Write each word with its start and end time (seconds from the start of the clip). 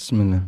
بسم 0.00 0.20
الله. 0.20 0.42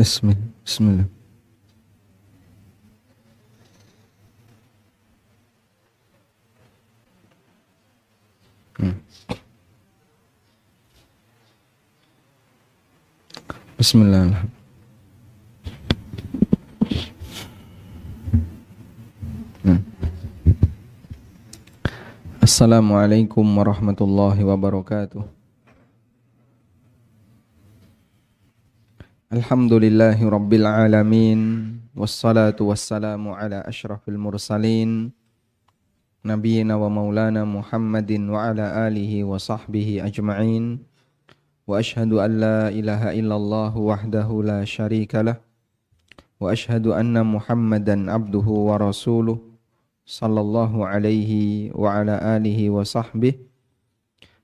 Bismillah. 0.00 0.40
Bismillah. 0.64 1.04
Bismillah. 1.04 1.04
Hmm. 8.80 8.96
Bismillah. 13.76 14.40
Hmm. 19.60 19.80
Assalamualaikum 22.40 23.44
warahmatullahi 23.44 24.40
wabarakatuh. 24.48 25.39
الحمد 29.30 29.72
لله 29.72 30.18
رب 30.18 30.52
العالمين 30.58 31.40
والصلاة 31.94 32.58
والسلام 32.58 33.22
على 33.30 33.62
أشرف 33.62 34.02
المرسلين 34.10 34.90
نبينا 36.26 36.74
ومولانا 36.74 37.46
محمد 37.46 38.10
وعلى 38.26 38.66
آله 38.90 39.12
وصحبه 39.24 40.02
أجمعين. 40.02 40.82
وأشهد 41.62 42.12
أن 42.12 42.30
لا 42.42 42.74
إله 42.74 43.22
إلا 43.22 43.36
الله 43.38 43.72
وحده 43.78 44.28
لا 44.42 44.66
شريك 44.66 45.14
له. 45.14 45.38
وأشهد 46.42 46.90
أن 46.90 47.14
محمدا 47.22 48.10
عبده 48.10 48.46
ورسوله 48.50 49.38
صلى 50.10 50.40
الله 50.40 50.72
عليه 50.86 51.30
وعلى 51.78 52.14
آله 52.18 52.58
وصحبه 52.70 53.34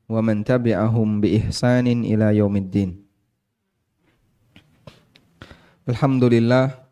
ومن 0.08 0.46
تبعهم 0.46 1.08
بإحسان 1.20 1.86
إلى 1.90 2.38
يوم 2.38 2.56
الدين. 2.56 3.05
Alhamdulillah 5.86 6.82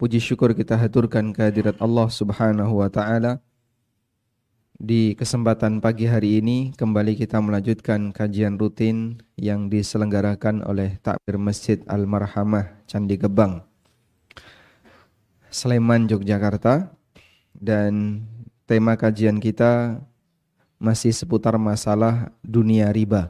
puji 0.00 0.24
syukur 0.24 0.56
kita 0.56 0.72
haturkan 0.72 1.36
kehadirat 1.36 1.76
Allah 1.84 2.08
Subhanahu 2.08 2.80
wa 2.80 2.88
taala. 2.88 3.44
Di 4.72 5.12
kesempatan 5.12 5.84
pagi 5.84 6.08
hari 6.08 6.40
ini 6.40 6.72
kembali 6.72 7.12
kita 7.12 7.36
melanjutkan 7.44 8.08
kajian 8.16 8.56
rutin 8.56 9.20
yang 9.36 9.68
diselenggarakan 9.68 10.64
oleh 10.64 10.96
Takbir 11.04 11.36
Masjid 11.36 11.76
Al-Marhamah 11.92 12.72
Candi 12.88 13.20
Gebang. 13.20 13.68
Sleman 15.52 16.08
Yogyakarta 16.08 16.96
dan 17.52 18.24
tema 18.64 18.96
kajian 18.96 19.36
kita 19.44 20.00
masih 20.80 21.12
seputar 21.12 21.60
masalah 21.60 22.32
dunia 22.40 22.88
riba. 22.96 23.28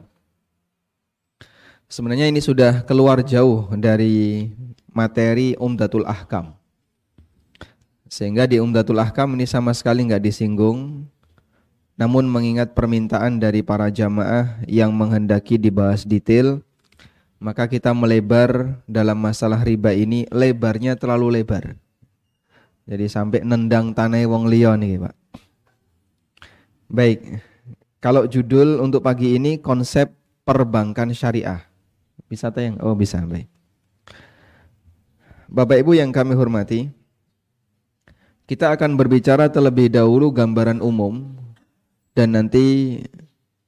Sebenarnya 1.91 2.31
ini 2.31 2.39
sudah 2.39 2.87
keluar 2.87 3.19
jauh 3.19 3.67
dari 3.75 4.47
materi 4.95 5.59
Umdatul 5.59 6.07
Ahkam. 6.07 6.55
Sehingga 8.07 8.47
di 8.47 8.63
Umdatul 8.63 9.03
Ahkam 9.03 9.35
ini 9.35 9.43
sama 9.43 9.75
sekali 9.75 10.07
nggak 10.07 10.23
disinggung. 10.23 11.03
Namun 11.99 12.31
mengingat 12.31 12.71
permintaan 12.71 13.43
dari 13.43 13.59
para 13.59 13.91
jamaah 13.91 14.63
yang 14.71 14.95
menghendaki 14.95 15.59
dibahas 15.59 16.07
detail, 16.07 16.63
maka 17.43 17.67
kita 17.67 17.91
melebar 17.91 18.79
dalam 18.87 19.19
masalah 19.19 19.59
riba 19.59 19.91
ini 19.91 20.23
lebarnya 20.31 20.95
terlalu 20.95 21.43
lebar. 21.43 21.75
Jadi 22.87 23.11
sampai 23.11 23.43
nendang 23.43 23.91
tanah 23.91 24.23
wong 24.31 24.47
liya 24.47 24.79
nih, 24.79 24.95
Pak. 24.95 25.15
Baik. 26.87 27.19
Kalau 27.99 28.31
judul 28.31 28.79
untuk 28.79 29.03
pagi 29.03 29.35
ini 29.35 29.59
konsep 29.59 30.07
perbankan 30.47 31.11
syariah. 31.11 31.70
Bisa 32.27 32.51
tayang? 32.51 32.77
Oh 32.83 32.93
bisa, 32.97 33.21
baik. 33.23 33.47
Bapak 35.51 35.83
Ibu 35.83 35.99
yang 35.99 36.15
kami 36.15 36.31
hormati, 36.31 36.87
kita 38.47 38.71
akan 38.71 38.99
berbicara 38.99 39.51
terlebih 39.51 39.91
dahulu 39.91 40.31
gambaran 40.31 40.79
umum 40.79 41.35
dan 42.15 42.35
nanti 42.35 42.99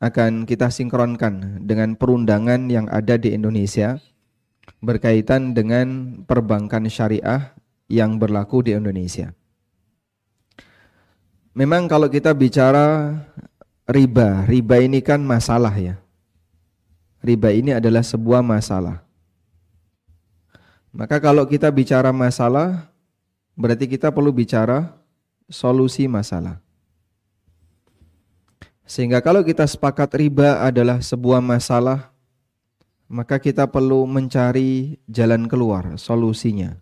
akan 0.03 0.43
kita 0.43 0.67
sinkronkan 0.67 1.63
dengan 1.63 1.95
perundangan 1.95 2.67
yang 2.67 2.91
ada 2.91 3.15
di 3.15 3.31
Indonesia 3.31 3.99
berkaitan 4.83 5.55
dengan 5.55 6.19
perbankan 6.27 6.87
syariah 6.91 7.55
yang 7.87 8.19
berlaku 8.19 8.63
di 8.67 8.75
Indonesia. 8.75 9.31
Memang 11.55 11.87
kalau 11.87 12.11
kita 12.11 12.35
bicara 12.35 13.15
riba, 13.87 14.43
riba 14.43 14.75
ini 14.83 14.99
kan 14.99 15.23
masalah 15.23 15.71
ya 15.79 16.02
riba 17.23 17.49
ini 17.55 17.71
adalah 17.71 18.03
sebuah 18.03 18.43
masalah. 18.43 18.99
Maka 20.93 21.17
kalau 21.17 21.47
kita 21.49 21.71
bicara 21.73 22.13
masalah, 22.13 22.85
berarti 23.57 23.89
kita 23.89 24.13
perlu 24.13 24.29
bicara 24.29 24.93
solusi 25.49 26.05
masalah. 26.05 26.61
Sehingga 28.83 29.23
kalau 29.23 29.41
kita 29.41 29.63
sepakat 29.63 30.11
riba 30.19 30.61
adalah 30.61 30.99
sebuah 30.99 31.39
masalah, 31.39 32.13
maka 33.07 33.39
kita 33.39 33.65
perlu 33.65 34.03
mencari 34.05 34.99
jalan 35.07 35.47
keluar, 35.47 35.95
solusinya. 35.95 36.77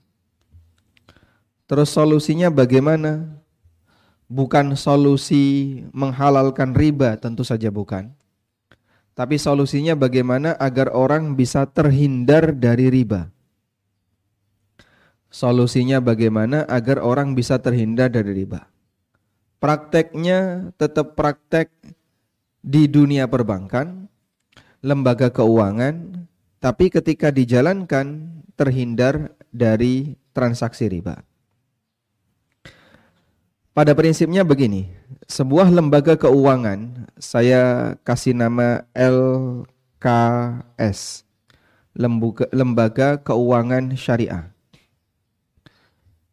Terus 1.69 1.87
solusinya 1.93 2.51
bagaimana? 2.51 3.39
Bukan 4.27 4.75
solusi 4.79 5.79
menghalalkan 5.95 6.75
riba, 6.75 7.15
tentu 7.15 7.47
saja 7.47 7.71
bukan. 7.71 8.11
Tapi 9.11 9.35
solusinya 9.35 9.93
bagaimana 9.93 10.55
agar 10.55 10.91
orang 10.95 11.35
bisa 11.35 11.67
terhindar 11.67 12.55
dari 12.55 12.87
riba? 12.87 13.27
Solusinya 15.31 16.03
bagaimana 16.03 16.67
agar 16.67 16.99
orang 16.99 17.35
bisa 17.35 17.59
terhindar 17.59 18.11
dari 18.11 18.43
riba? 18.43 18.67
Prakteknya 19.59 20.71
tetap 20.75 21.15
praktek 21.15 21.71
di 22.59 22.87
dunia 22.91 23.27
perbankan, 23.27 24.11
lembaga 24.83 25.31
keuangan, 25.31 26.27
tapi 26.59 26.91
ketika 26.91 27.31
dijalankan 27.31 28.37
terhindar 28.59 29.33
dari 29.49 30.15
transaksi 30.31 30.87
riba. 30.87 31.23
Pada 33.71 33.95
prinsipnya 33.95 34.43
begini, 34.43 34.91
sebuah 35.31 35.71
lembaga 35.71 36.19
keuangan, 36.19 37.07
saya 37.15 37.95
kasih 38.03 38.35
nama 38.35 38.83
LKS, 38.91 39.63
Lembaga, 41.95 42.51
Lembaga 42.51 43.15
Keuangan 43.23 43.95
Syariah. 43.95 44.51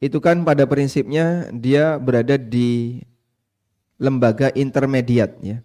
Itu 0.02 0.18
kan 0.18 0.42
pada 0.42 0.66
prinsipnya 0.66 1.46
dia 1.54 1.94
berada 1.98 2.34
di 2.34 3.02
lembaga 4.02 4.50
intermediat 4.54 5.38
ya. 5.42 5.62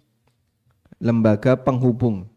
Lembaga 1.02 1.58
penghubung. 1.58 2.30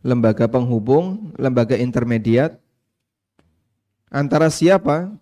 Lembaga 0.00 0.48
penghubung, 0.48 1.36
lembaga 1.36 1.76
intermediat 1.76 2.56
antara 4.08 4.48
siapa? 4.48 5.12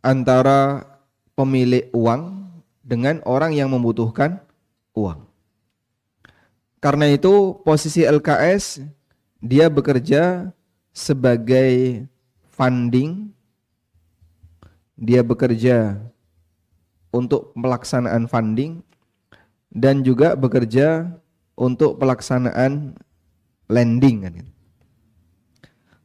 antara 0.00 0.89
pemilik 1.40 1.88
uang 1.96 2.44
dengan 2.84 3.24
orang 3.24 3.56
yang 3.56 3.72
membutuhkan 3.72 4.44
uang. 4.92 5.24
Karena 6.84 7.08
itu 7.08 7.56
posisi 7.64 8.04
LKS 8.04 8.84
dia 9.40 9.72
bekerja 9.72 10.52
sebagai 10.92 12.04
funding, 12.52 13.32
dia 15.00 15.24
bekerja 15.24 15.96
untuk 17.08 17.56
pelaksanaan 17.56 18.28
funding 18.28 18.84
dan 19.72 20.04
juga 20.04 20.36
bekerja 20.36 21.08
untuk 21.56 21.96
pelaksanaan 21.96 23.00
lending 23.64 24.44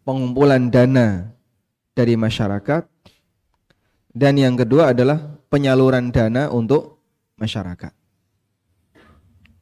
pengumpulan 0.05 0.69
dana 0.69 1.33
dari 1.97 2.13
masyarakat 2.13 2.85
dan 4.15 4.39
yang 4.39 4.55
kedua 4.55 4.95
adalah 4.95 5.19
penyaluran 5.51 6.07
dana 6.07 6.47
untuk 6.47 7.03
masyarakat. 7.35 7.91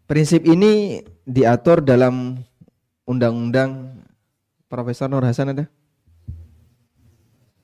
Prinsip 0.05 0.45
ini 0.45 1.01
diatur 1.25 1.81
dalam 1.81 2.37
undang-undang 3.09 3.97
Profesor 4.69 5.09
Nur 5.09 5.25
Hasan 5.25 5.57
ada? 5.57 5.65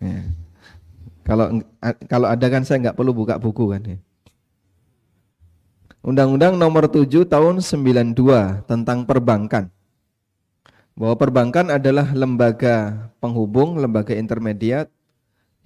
Ya. 0.01 0.33
Kalau 1.29 1.61
kalau 2.09 2.25
ada 2.25 2.47
kan 2.49 2.65
saya 2.65 2.89
nggak 2.89 2.97
perlu 2.97 3.13
buka 3.13 3.37
buku 3.37 3.69
kan 3.69 3.85
ya. 3.85 3.99
Undang-Undang 5.99 6.55
nomor 6.55 6.87
7 6.87 7.27
tahun 7.27 7.59
92 7.61 8.65
tentang 8.65 9.03
perbankan. 9.03 9.67
Bahwa 10.95 11.15
perbankan 11.19 11.69
adalah 11.69 12.15
lembaga 12.15 13.11
penghubung, 13.19 13.77
lembaga 13.77 14.15
intermediat 14.15 14.87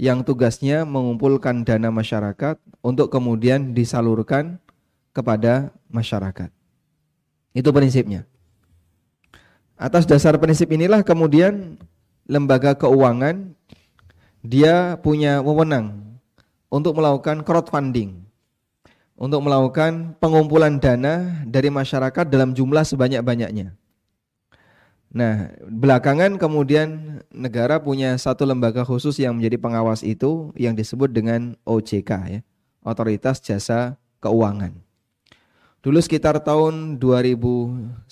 yang 0.03 0.19
tugasnya 0.27 0.83
mengumpulkan 0.83 1.63
dana 1.63 1.87
masyarakat 1.87 2.59
untuk 2.83 3.07
kemudian 3.07 3.71
disalurkan 3.71 4.59
kepada 5.15 5.71
masyarakat. 5.87 6.51
Itu 7.55 7.71
prinsipnya. 7.71 8.27
Atas 9.79 10.03
dasar 10.03 10.35
prinsip 10.43 10.67
inilah 10.75 11.07
kemudian 11.07 11.79
lembaga 12.27 12.75
keuangan 12.75 13.55
dia 14.43 14.99
punya 14.99 15.39
wewenang 15.39 16.19
untuk 16.67 16.99
melakukan 16.99 17.47
crowdfunding 17.47 18.27
untuk 19.13 19.39
melakukan 19.39 20.17
pengumpulan 20.19 20.83
dana 20.83 21.45
dari 21.47 21.71
masyarakat 21.71 22.27
dalam 22.27 22.51
jumlah 22.51 22.83
sebanyak-banyaknya. 22.83 23.71
Nah, 25.13 25.53
belakangan 25.69 26.41
kemudian 26.41 27.21
negara 27.29 27.77
punya 27.77 28.17
satu 28.17 28.49
lembaga 28.49 28.81
khusus 28.81 29.21
yang 29.21 29.37
menjadi 29.37 29.61
pengawas 29.61 30.01
itu 30.01 30.49
yang 30.57 30.73
disebut 30.73 31.13
dengan 31.13 31.53
OJK 31.69 32.11
ya, 32.33 32.41
Otoritas 32.81 33.37
Jasa 33.37 33.93
Keuangan. 34.17 34.73
Dulu 35.85 36.01
sekitar 36.01 36.41
tahun 36.41 36.97
2010 36.97 38.09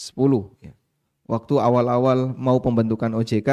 ya, 0.61 0.77
waktu 1.25 1.53
awal-awal 1.57 2.37
mau 2.37 2.61
pembentukan 2.61 3.17
OJK 3.17 3.49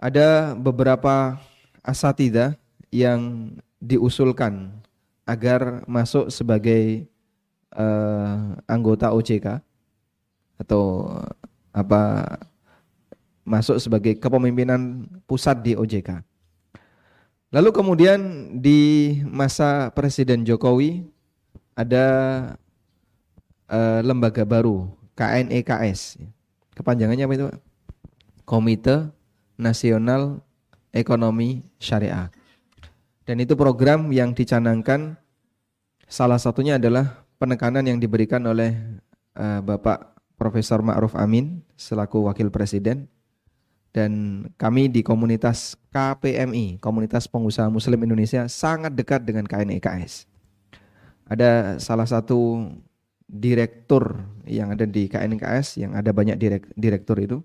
ada 0.00 0.56
beberapa 0.56 1.36
asatidah 1.84 2.56
yang 2.88 3.52
diusulkan 3.84 4.72
agar 5.28 5.84
masuk 5.84 6.32
sebagai 6.32 7.04
uh, 7.76 8.56
anggota 8.64 9.12
OJK 9.12 9.60
atau 10.56 11.12
apa 11.74 12.22
masuk 13.42 13.76
sebagai 13.82 14.16
kepemimpinan 14.16 15.10
pusat 15.26 15.60
di 15.60 15.74
OJK. 15.74 16.22
Lalu 17.50 17.70
kemudian 17.70 18.20
di 18.58 19.14
masa 19.26 19.90
Presiden 19.94 20.42
Jokowi 20.46 21.06
ada 21.74 22.06
uh, 23.70 24.00
lembaga 24.02 24.42
baru 24.46 24.90
KNEKS. 25.14 26.18
Kepanjangannya 26.74 27.26
apa 27.26 27.34
itu? 27.34 27.46
Komite 28.42 29.10
Nasional 29.54 30.42
Ekonomi 30.90 31.62
Syariah. 31.78 32.30
Dan 33.24 33.40
itu 33.40 33.54
program 33.54 34.10
yang 34.10 34.34
dicanangkan 34.34 35.16
salah 36.10 36.36
satunya 36.36 36.76
adalah 36.76 37.24
penekanan 37.38 37.86
yang 37.86 37.98
diberikan 38.02 38.42
oleh 38.44 38.74
uh, 39.38 39.62
Bapak 39.64 40.13
Profesor 40.34 40.82
Ma'ruf 40.82 41.14
Amin 41.14 41.62
selaku 41.78 42.26
Wakil 42.26 42.50
Presiden 42.50 43.06
dan 43.94 44.44
kami 44.58 44.90
di 44.90 45.06
komunitas 45.06 45.78
KPMI, 45.94 46.82
Komunitas 46.82 47.30
Pengusaha 47.30 47.70
Muslim 47.70 48.02
Indonesia 48.02 48.50
sangat 48.50 48.90
dekat 48.98 49.22
dengan 49.22 49.46
KNIKS. 49.46 50.26
Ada 51.30 51.78
salah 51.78 52.04
satu 52.04 52.68
direktur 53.30 54.26
yang 54.44 54.74
ada 54.74 54.84
di 54.84 55.06
KNIKS 55.06 55.78
yang 55.78 55.94
ada 55.94 56.10
banyak 56.10 56.36
direk, 56.36 56.66
direktur 56.74 57.16
itu 57.22 57.38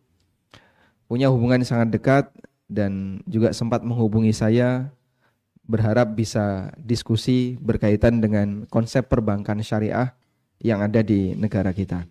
punya 1.06 1.30
hubungan 1.30 1.62
sangat 1.62 1.90
dekat 1.94 2.26
dan 2.70 3.22
juga 3.26 3.54
sempat 3.54 3.82
menghubungi 3.86 4.34
saya 4.34 4.94
berharap 5.70 6.18
bisa 6.18 6.74
diskusi 6.82 7.58
berkaitan 7.62 8.22
dengan 8.22 8.66
konsep 8.74 9.06
perbankan 9.06 9.62
syariah 9.62 10.18
yang 10.62 10.82
ada 10.82 11.06
di 11.06 11.38
negara 11.38 11.70
kita. 11.74 12.10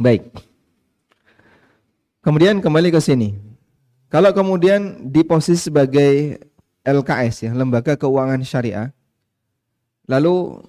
Baik. 0.00 0.30
Kemudian 2.24 2.58
kembali 2.58 2.90
ke 2.90 3.00
sini. 3.02 3.36
Kalau 4.08 4.30
kemudian 4.30 5.10
di 5.10 5.26
posisi 5.26 5.68
sebagai 5.70 6.38
LKS 6.86 7.50
ya, 7.50 7.52
lembaga 7.52 7.98
keuangan 7.98 8.40
syariah, 8.46 8.94
lalu 10.06 10.62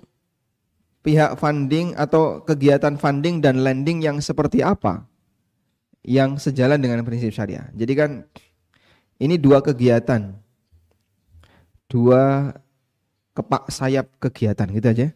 pihak 1.05 1.38
funding 1.38 1.94
atau 1.94 2.41
kegiatan 2.41 2.98
funding 2.98 3.39
dan 3.39 3.62
lending 3.62 4.01
yang 4.01 4.17
seperti 4.17 4.65
apa 4.65 5.05
yang 6.01 6.41
sejalan 6.41 6.82
dengan 6.82 7.05
prinsip 7.05 7.29
syariah. 7.29 7.70
Jadi 7.77 7.94
kan 7.94 8.25
ini 9.22 9.38
dua 9.38 9.62
kegiatan 9.62 10.34
dua 11.88 12.51
kepak 13.36 13.70
sayap 13.70 14.10
kegiatan 14.20 14.67
gitu 14.72 14.88
aja 14.89 15.08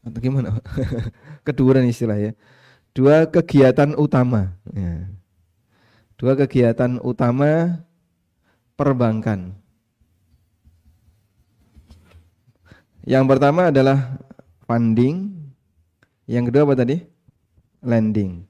atau 0.00 0.20
gimana 0.20 0.56
keduran 1.42 1.88
istilah 1.88 2.18
ya. 2.18 2.32
Dua 2.90 3.28
kegiatan 3.30 3.94
utama 3.94 4.58
ya. 4.74 5.06
dua 6.18 6.34
kegiatan 6.34 6.98
utama 7.00 7.80
perbankan. 8.74 9.54
Yang 13.04 13.24
pertama 13.26 13.72
adalah 13.72 14.20
funding. 14.68 15.32
Yang 16.28 16.52
kedua 16.52 16.62
apa 16.68 16.74
tadi? 16.78 16.96
Lending. 17.80 18.44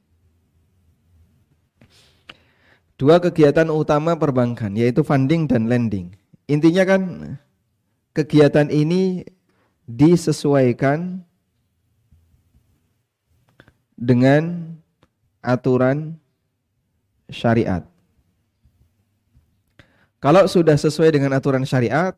Dua 3.00 3.16
kegiatan 3.16 3.72
utama 3.72 4.18
perbankan 4.20 4.76
yaitu 4.76 5.00
funding 5.00 5.48
dan 5.48 5.70
lending. 5.70 6.12
Intinya 6.50 6.84
kan 6.84 7.00
kegiatan 8.12 8.68
ini 8.68 9.24
disesuaikan 9.88 11.24
dengan 14.00 14.72
aturan 15.44 16.16
syariat. 17.28 17.84
Kalau 20.20 20.48
sudah 20.48 20.76
sesuai 20.76 21.12
dengan 21.12 21.36
aturan 21.36 21.64
syariat, 21.68 22.16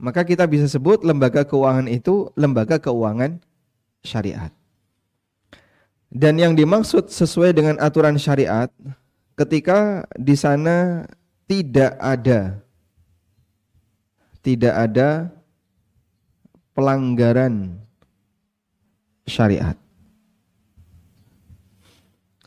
maka 0.00 0.24
kita 0.24 0.48
bisa 0.48 0.64
sebut 0.64 1.04
lembaga 1.04 1.44
keuangan 1.44 1.84
itu 1.88 2.32
lembaga 2.32 2.80
keuangan 2.80 3.40
syariat. 4.00 4.52
Dan 6.10 6.40
yang 6.40 6.56
dimaksud 6.56 7.12
sesuai 7.12 7.54
dengan 7.54 7.76
aturan 7.78 8.16
syariat 8.18 8.72
ketika 9.38 10.08
di 10.18 10.34
sana 10.34 11.06
tidak 11.46 11.94
ada 12.00 12.58
tidak 14.40 14.74
ada 14.74 15.28
pelanggaran 16.72 17.76
syariat. 19.28 19.76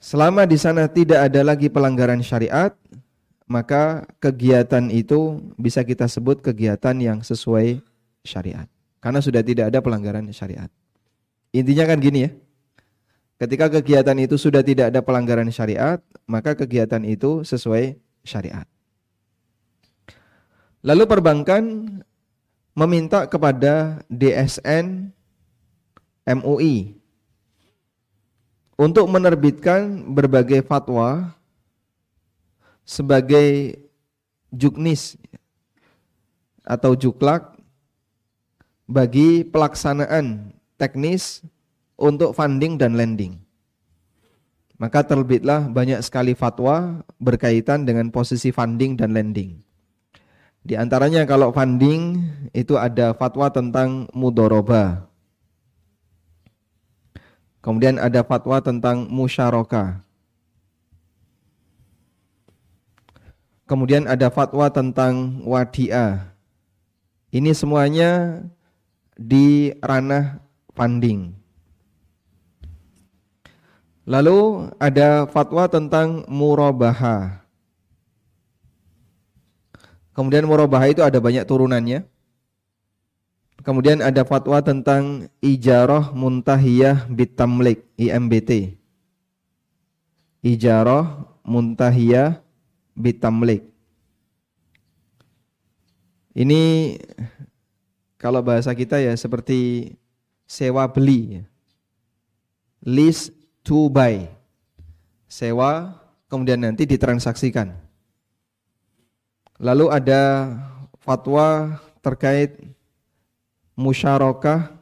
Selama 0.04 0.44
di 0.44 0.60
sana 0.60 0.92
tidak 0.92 1.32
ada 1.32 1.48
lagi 1.48 1.72
pelanggaran 1.72 2.20
syariat, 2.20 2.76
maka 3.48 4.04
kegiatan 4.20 4.92
itu 4.92 5.40
bisa 5.56 5.80
kita 5.80 6.12
sebut 6.12 6.44
kegiatan 6.44 6.92
yang 7.00 7.24
sesuai 7.24 7.80
syariat. 8.20 8.68
Karena 9.00 9.24
sudah 9.24 9.40
tidak 9.40 9.72
ada 9.72 9.80
pelanggaran 9.80 10.28
syariat. 10.36 10.68
Intinya 11.56 11.88
kan 11.88 12.04
gini 12.04 12.28
ya. 12.28 12.36
Ketika 13.40 13.72
kegiatan 13.80 14.20
itu 14.20 14.36
sudah 14.36 14.60
tidak 14.60 14.92
ada 14.92 15.00
pelanggaran 15.00 15.48
syariat, 15.56 16.04
maka 16.28 16.52
kegiatan 16.52 17.08
itu 17.08 17.48
sesuai 17.48 17.96
syariat. 18.28 18.68
Lalu 20.84 21.08
perbankan 21.08 21.64
meminta 22.76 23.24
kepada 23.32 24.04
DSN 24.12 25.16
MUI 26.28 27.03
untuk 28.84 29.08
menerbitkan 29.08 30.12
berbagai 30.12 30.60
fatwa 30.68 31.32
sebagai 32.84 33.80
juknis 34.52 35.16
atau 36.68 36.92
juklak 36.92 37.56
bagi 38.84 39.48
pelaksanaan 39.48 40.52
teknis 40.76 41.40
untuk 41.96 42.36
funding 42.36 42.76
dan 42.76 43.00
lending. 43.00 43.40
Maka 44.76 45.08
terbitlah 45.08 45.72
banyak 45.72 46.04
sekali 46.04 46.36
fatwa 46.36 47.08
berkaitan 47.24 47.88
dengan 47.88 48.12
posisi 48.12 48.52
funding 48.52 49.00
dan 49.00 49.16
lending. 49.16 49.64
Di 50.60 50.76
antaranya 50.76 51.24
kalau 51.24 51.56
funding 51.56 52.20
itu 52.52 52.76
ada 52.76 53.16
fatwa 53.16 53.48
tentang 53.48 54.12
mudoroba. 54.12 55.08
Kemudian 57.64 57.96
ada 57.96 58.28
fatwa 58.28 58.60
tentang 58.60 59.08
musyaroka. 59.08 60.04
Kemudian 63.64 64.04
ada 64.04 64.28
fatwa 64.28 64.68
tentang 64.68 65.40
wadiah. 65.48 66.36
Ini 67.32 67.56
semuanya 67.56 68.44
di 69.16 69.72
ranah 69.80 70.44
funding. 70.76 71.32
Lalu 74.04 74.68
ada 74.76 75.24
fatwa 75.32 75.64
tentang 75.72 76.28
murabaha. 76.28 77.48
Kemudian 80.12 80.44
murabaha 80.44 80.92
itu 80.92 81.00
ada 81.00 81.18
banyak 81.24 81.48
turunannya. 81.48 82.04
Kemudian 83.64 84.04
ada 84.04 84.28
fatwa 84.28 84.60
tentang 84.60 85.32
ijarah 85.40 86.12
muntahiyah 86.12 87.08
bitamlik 87.08 87.88
IMBT. 87.96 88.76
Ijarah 90.44 91.24
muntahiyah 91.48 92.44
bitamlik. 92.92 93.64
Ini 96.36 96.62
kalau 98.20 98.44
bahasa 98.44 98.76
kita 98.76 99.00
ya 99.00 99.16
seperti 99.16 99.94
sewa 100.44 100.84
beli. 100.92 101.48
Lease 102.84 103.32
to 103.64 103.88
buy. 103.88 104.28
Sewa 105.32 106.04
kemudian 106.28 106.60
nanti 106.60 106.84
ditransaksikan. 106.84 107.72
Lalu 109.56 109.88
ada 109.88 110.52
fatwa 111.00 111.80
terkait 112.04 112.73
musyarakah 113.74 114.74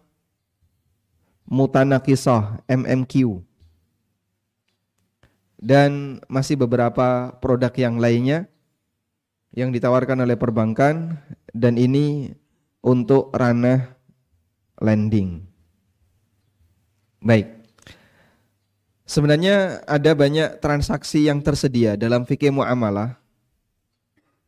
mutanakisah 1.47 2.63
MMQ. 2.67 3.43
Dan 5.61 6.23
masih 6.25 6.57
beberapa 6.57 7.37
produk 7.37 7.69
yang 7.77 8.01
lainnya 8.01 8.49
yang 9.53 9.69
ditawarkan 9.69 10.25
oleh 10.25 10.39
perbankan 10.39 11.21
dan 11.53 11.77
ini 11.77 12.33
untuk 12.81 13.29
ranah 13.35 13.93
lending. 14.81 15.45
Baik. 17.21 17.61
Sebenarnya 19.05 19.83
ada 19.85 20.15
banyak 20.15 20.63
transaksi 20.63 21.27
yang 21.27 21.43
tersedia 21.43 21.99
dalam 21.99 22.25
fikih 22.25 22.49
muamalah. 22.49 23.19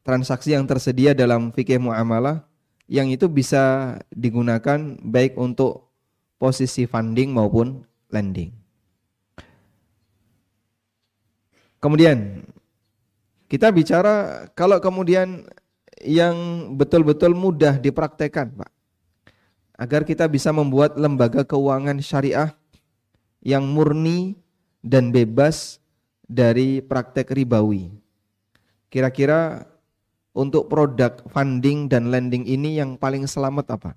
Transaksi 0.01 0.55
yang 0.55 0.65
tersedia 0.65 1.13
dalam 1.13 1.51
fikih 1.53 1.77
muamalah 1.77 2.47
yang 2.93 3.09
itu 3.09 3.25
bisa 3.25 3.97
digunakan 4.13 4.77
baik 5.01 5.33
untuk 5.33 5.89
posisi 6.37 6.85
funding 6.85 7.33
maupun 7.33 7.81
lending. 8.13 8.53
Kemudian 11.81 12.45
kita 13.49 13.73
bicara 13.73 14.45
kalau 14.53 14.77
kemudian 14.77 15.49
yang 16.05 16.69
betul-betul 16.77 17.33
mudah 17.33 17.81
dipraktekkan, 17.81 18.53
Pak. 18.61 18.71
Agar 19.73 20.05
kita 20.05 20.29
bisa 20.29 20.53
membuat 20.53 20.93
lembaga 20.93 21.41
keuangan 21.41 21.97
syariah 21.97 22.53
yang 23.41 23.65
murni 23.65 24.37
dan 24.85 25.09
bebas 25.09 25.81
dari 26.29 26.77
praktek 26.77 27.33
ribawi. 27.33 27.89
Kira-kira 28.93 29.65
untuk 30.33 30.65
produk 30.65 31.21
funding 31.29 31.85
dan 31.85 32.09
lending 32.09 32.43
ini 32.49 32.81
yang 32.81 32.97
paling 32.97 33.29
selamat 33.29 33.77
apa? 33.77 33.91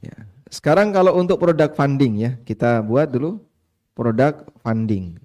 Ya. 0.00 0.16
Sekarang 0.48 0.90
kalau 0.90 1.14
untuk 1.20 1.36
produk 1.36 1.68
funding 1.76 2.16
ya, 2.16 2.30
kita 2.48 2.80
buat 2.80 3.12
dulu 3.12 3.44
produk 3.92 4.48
funding. 4.64 5.20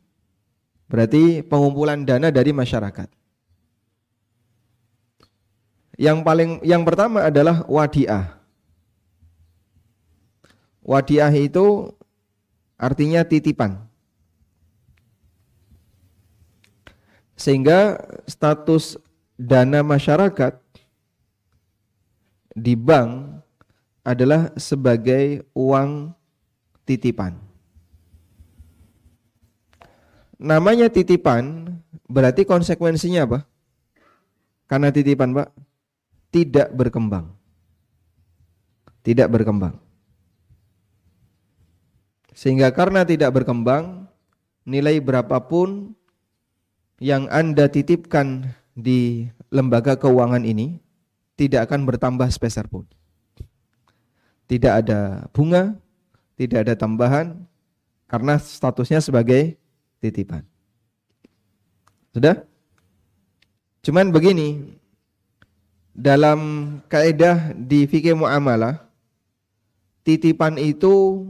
Berarti 0.92 1.42
pengumpulan 1.42 2.04
dana 2.04 2.30
dari 2.30 2.52
masyarakat. 2.52 3.10
Yang 5.96 6.18
paling 6.28 6.52
yang 6.62 6.84
pertama 6.84 7.24
adalah 7.24 7.64
wadiah. 7.72 8.36
Wadiah 10.84 11.32
itu 11.32 11.96
artinya 12.76 13.24
titipan. 13.24 13.85
Sehingga 17.36 18.00
status 18.26 18.96
dana 19.36 19.84
masyarakat 19.84 20.56
di 22.56 22.74
bank 22.80 23.44
adalah 24.08 24.56
sebagai 24.56 25.44
uang 25.52 26.16
titipan. 26.88 27.36
Namanya 30.40 30.88
titipan 30.88 31.76
berarti 32.08 32.48
konsekuensinya 32.48 33.28
apa? 33.28 33.40
Karena 34.66 34.90
titipan, 34.90 35.36
Pak, 35.36 35.50
tidak 36.34 36.74
berkembang. 36.74 37.32
Tidak 39.06 39.30
berkembang. 39.30 39.78
Sehingga 42.36 42.74
karena 42.74 43.06
tidak 43.08 43.32
berkembang, 43.32 44.10
nilai 44.68 44.98
berapapun 45.00 45.94
yang 47.00 47.28
Anda 47.28 47.68
titipkan 47.68 48.56
di 48.76 49.28
lembaga 49.52 49.96
keuangan 50.00 50.44
ini 50.44 50.80
tidak 51.36 51.72
akan 51.72 51.84
bertambah 51.84 52.28
sepeser 52.32 52.68
pun. 52.72 52.88
Tidak 54.46 54.74
ada 54.86 55.26
bunga, 55.34 55.76
tidak 56.40 56.68
ada 56.68 56.74
tambahan 56.78 57.44
karena 58.06 58.38
statusnya 58.40 59.02
sebagai 59.02 59.58
titipan. 60.00 60.46
Sudah? 62.16 62.46
Cuman 63.84 64.14
begini, 64.14 64.80
dalam 65.92 66.40
kaidah 66.88 67.52
di 67.58 67.84
fikih 67.90 68.16
muamalah, 68.16 68.86
titipan 70.06 70.56
itu 70.56 71.26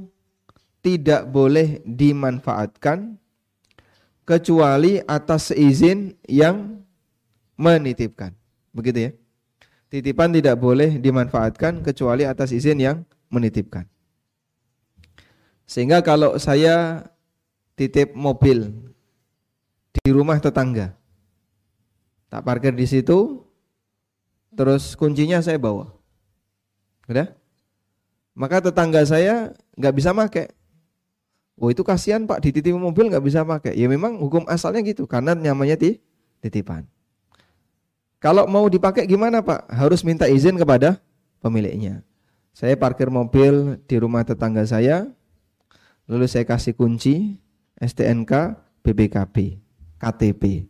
tidak 0.86 1.26
boleh 1.32 1.82
dimanfaatkan 1.82 3.18
kecuali 4.25 5.00
atas 5.05 5.53
izin 5.53 6.17
yang 6.25 6.82
menitipkan. 7.55 8.34
Begitu 8.75 9.00
ya. 9.10 9.12
Titipan 9.88 10.34
tidak 10.34 10.60
boleh 10.60 10.98
dimanfaatkan 11.00 11.86
kecuali 11.86 12.27
atas 12.27 12.51
izin 12.51 12.82
yang 12.82 12.98
menitipkan. 13.32 13.88
Sehingga 15.65 16.01
kalau 16.01 16.36
saya 16.38 17.08
titip 17.77 18.13
mobil 18.13 18.74
di 19.96 20.10
rumah 20.12 20.38
tetangga, 20.41 20.94
tak 22.27 22.44
parkir 22.44 22.75
di 22.75 22.86
situ, 22.86 23.46
terus 24.53 24.94
kuncinya 25.00 25.39
saya 25.39 25.55
bawa. 25.55 25.89
Udah? 27.08 27.32
Maka 28.36 28.67
tetangga 28.67 29.05
saya 29.08 29.55
nggak 29.79 29.96
bisa 29.96 30.12
pakai. 30.12 30.51
Oh 31.56 31.72
itu 31.72 31.88
kasihan 31.88 32.28
Pak 32.28 32.44
dititip 32.44 32.76
mobil 32.76 33.08
nggak 33.08 33.24
bisa 33.24 33.48
pakai. 33.48 33.80
Ya 33.80 33.88
memang 33.88 34.20
hukum 34.20 34.44
asalnya 34.52 34.84
gitu 34.84 35.08
karena 35.08 35.32
namanya 35.32 35.80
di 35.80 36.04
titipan. 36.44 36.84
Kalau 38.20 38.44
mau 38.50 38.68
dipakai 38.68 39.08
gimana 39.08 39.40
Pak? 39.40 39.72
Harus 39.72 40.04
minta 40.04 40.28
izin 40.28 40.60
kepada 40.60 41.00
pemiliknya. 41.40 42.04
Saya 42.56 42.76
parkir 42.76 43.12
mobil 43.12 43.80
di 43.84 43.96
rumah 44.00 44.24
tetangga 44.24 44.64
saya, 44.64 45.08
lalu 46.08 46.28
saya 46.28 46.48
kasih 46.48 46.76
kunci 46.76 47.40
STNK, 47.80 48.32
BPKB, 48.84 49.60
KTP. 50.00 50.68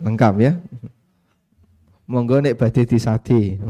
Lengkap 0.00 0.34
ya. 0.40 0.52
Monggo 2.04 2.44
nek 2.44 2.60
badhe 2.60 2.84
disadi. 2.84 3.56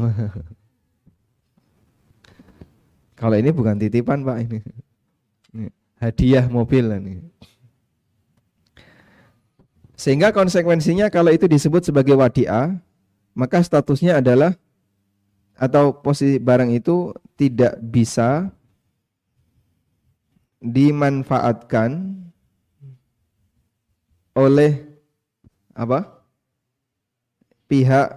Kalau 3.19 3.39
ini 3.39 3.55
bukan 3.55 3.79
titipan 3.79 4.27
Pak 4.27 4.39
ini. 4.43 4.59
Hadiah 6.03 6.51
mobil 6.51 6.85
ini. 6.91 7.23
Sehingga 9.95 10.35
konsekuensinya 10.35 11.09
kalau 11.09 11.31
itu 11.31 11.47
disebut 11.47 11.87
sebagai 11.87 12.19
wadiah, 12.19 12.77
maka 13.33 13.63
statusnya 13.63 14.19
adalah 14.19 14.59
atau 15.55 15.95
posisi 15.95 16.43
barang 16.43 16.75
itu 16.75 17.15
tidak 17.39 17.79
bisa 17.79 18.51
dimanfaatkan 20.59 22.19
oleh 24.35 24.83
apa? 25.75 26.11
pihak 27.65 28.09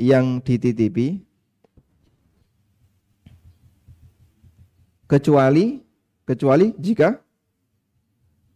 yang 0.00 0.40
dititipi 0.40 1.20
kecuali 5.04 5.87
kecuali 6.28 6.76
jika 6.76 7.16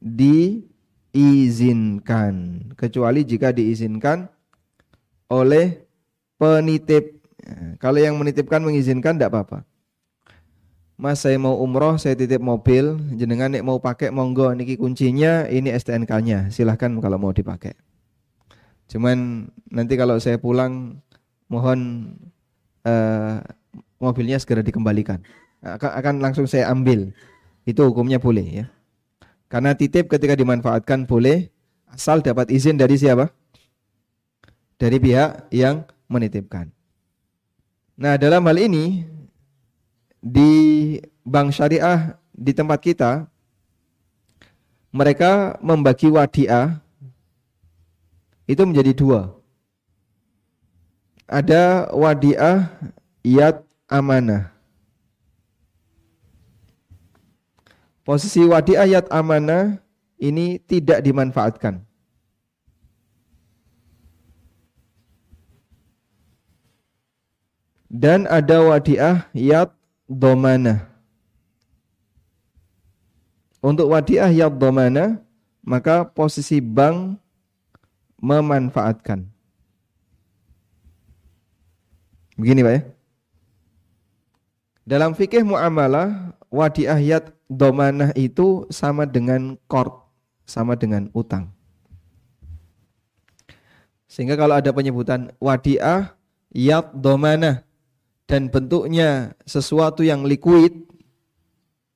diizinkan 0.05 1.09
kecuali 2.77 3.25
jika 3.25 3.57
diizinkan 3.57 4.29
oleh 5.33 5.89
penitip 6.37 7.25
kalau 7.81 7.97
yang 7.97 8.21
menitipkan 8.21 8.61
mengizinkan 8.61 9.17
tidak 9.17 9.33
apa-apa 9.33 9.65
Mas 11.03 11.19
saya 11.19 11.35
mau 11.35 11.59
umroh, 11.59 11.99
saya 11.99 12.15
titip 12.15 12.39
mobil, 12.39 12.95
jenengan 13.19 13.51
nek 13.51 13.67
mau 13.67 13.83
pakai 13.83 14.15
monggo 14.15 14.55
niki 14.55 14.79
kuncinya, 14.79 15.51
ini 15.51 15.75
STNK-nya. 15.75 16.55
Silahkan 16.55 16.95
kalau 17.03 17.19
mau 17.19 17.35
dipakai. 17.35 17.75
Cuman 18.87 19.51
nanti 19.67 19.99
kalau 19.99 20.23
saya 20.23 20.39
pulang 20.39 21.03
mohon 21.51 22.07
uh, 22.87 23.43
mobilnya 23.99 24.39
segera 24.39 24.63
dikembalikan. 24.63 25.19
Akan, 25.59 25.91
akan 25.91 26.15
langsung 26.23 26.47
saya 26.47 26.71
ambil. 26.71 27.11
Itu 27.63 27.87
hukumnya 27.87 28.19
boleh 28.19 28.47
ya. 28.63 28.67
Karena 29.47 29.77
titip 29.77 30.09
ketika 30.09 30.33
dimanfaatkan 30.33 31.05
boleh 31.05 31.53
asal 31.93 32.25
dapat 32.25 32.49
izin 32.49 32.81
dari 32.81 32.97
siapa? 32.97 33.29
Dari 34.81 34.97
pihak 34.99 35.53
yang 35.55 35.87
menitipkan. 36.11 36.73
Nah, 37.95 38.17
dalam 38.19 38.43
hal 38.49 38.59
ini 38.59 39.07
di 40.19 40.53
bank 41.23 41.55
syariah 41.55 42.17
di 42.35 42.51
tempat 42.57 42.81
kita 42.83 43.31
mereka 44.93 45.57
membagi 45.65 46.13
wadiah 46.13 46.83
itu 48.45 48.63
menjadi 48.69 48.93
dua. 48.93 49.21
Ada 51.25 51.89
wadiah 51.97 52.69
yad 53.25 53.65
amanah. 53.89 54.52
Posisi 58.03 58.43
wadiah 58.43 58.87
yad 58.87 59.07
amanah 59.15 59.79
ini 60.19 60.59
tidak 60.59 61.03
dimanfaatkan. 61.07 61.87
Dan 67.87 68.27
ada 68.27 68.59
wadiah 68.73 69.31
yad 69.31 69.71
domana. 70.11 70.91
Untuk 73.63 73.95
wadiah 73.95 74.33
yad 74.35 74.59
domana, 74.59 75.23
maka 75.63 76.03
posisi 76.03 76.59
bank 76.59 77.21
memanfaatkan. 78.19 79.31
Begini 82.35 82.67
Pak 82.67 82.75
ya. 82.75 82.83
Dalam 84.83 85.15
fikih 85.15 85.47
muamalah, 85.47 86.35
wadiah 86.51 86.99
yad 86.99 87.31
domanah 87.53 88.17
itu 88.17 88.65
sama 88.73 89.05
dengan 89.05 89.61
kord, 89.69 89.93
sama 90.49 90.75
dengan 90.75 91.13
utang. 91.13 91.53
Sehingga 94.09 94.37
kalau 94.37 94.61
ada 94.61 94.69
penyebutan 94.73 95.33
wadiah 95.41 96.13
yad 96.53 96.93
domanah 96.93 97.65
dan 98.29 98.53
bentuknya 98.53 99.33
sesuatu 99.49 100.05
yang 100.05 100.25
liquid, 100.25 100.85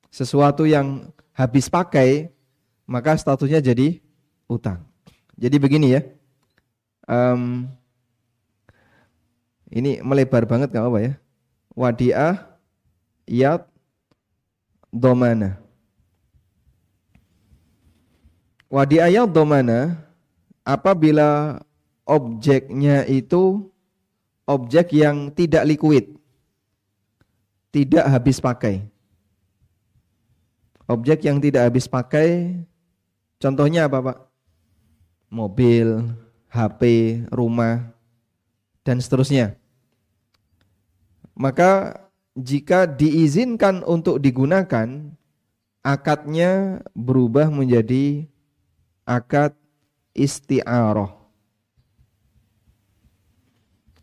sesuatu 0.09 0.65
yang 0.65 1.13
habis 1.37 1.69
pakai, 1.69 2.33
maka 2.89 3.17
statusnya 3.21 3.61
jadi 3.61 4.01
utang. 4.49 4.81
Jadi 5.37 5.57
begini 5.61 5.93
ya, 5.93 6.01
um, 7.05 7.69
ini 9.69 10.01
melebar 10.01 10.49
banget 10.49 10.73
nggak 10.73 10.89
apa 10.89 11.01
ya? 11.05 11.13
Wadiah, 11.77 12.35
yad, 13.29 13.69
domana. 14.93 15.59
Wadiah 18.67 19.09
yad 19.09 19.31
domana 19.31 19.95
apabila 20.67 21.63
objeknya 22.03 23.07
itu 23.07 23.71
objek 24.47 24.91
yang 24.95 25.31
tidak 25.31 25.67
liquid 25.67 26.17
tidak 27.77 28.09
habis 28.09 28.41
pakai. 28.41 28.89
Objek 30.89 31.29
yang 31.29 31.37
tidak 31.37 31.69
habis 31.69 31.85
pakai, 31.85 32.57
contohnya 33.37 33.85
apa 33.85 34.01
Pak? 34.01 34.19
Mobil, 35.29 36.09
HP, 36.49 36.83
rumah, 37.29 37.93
dan 38.81 38.97
seterusnya. 38.97 39.61
Maka 41.37 42.01
jika 42.37 42.85
diizinkan 42.85 43.81
untuk 43.89 44.21
digunakan, 44.21 45.09
akadnya 45.81 46.85
berubah 46.93 47.49
menjadi 47.49 48.29
akad 49.09 49.57
isti'aroh 50.13 51.17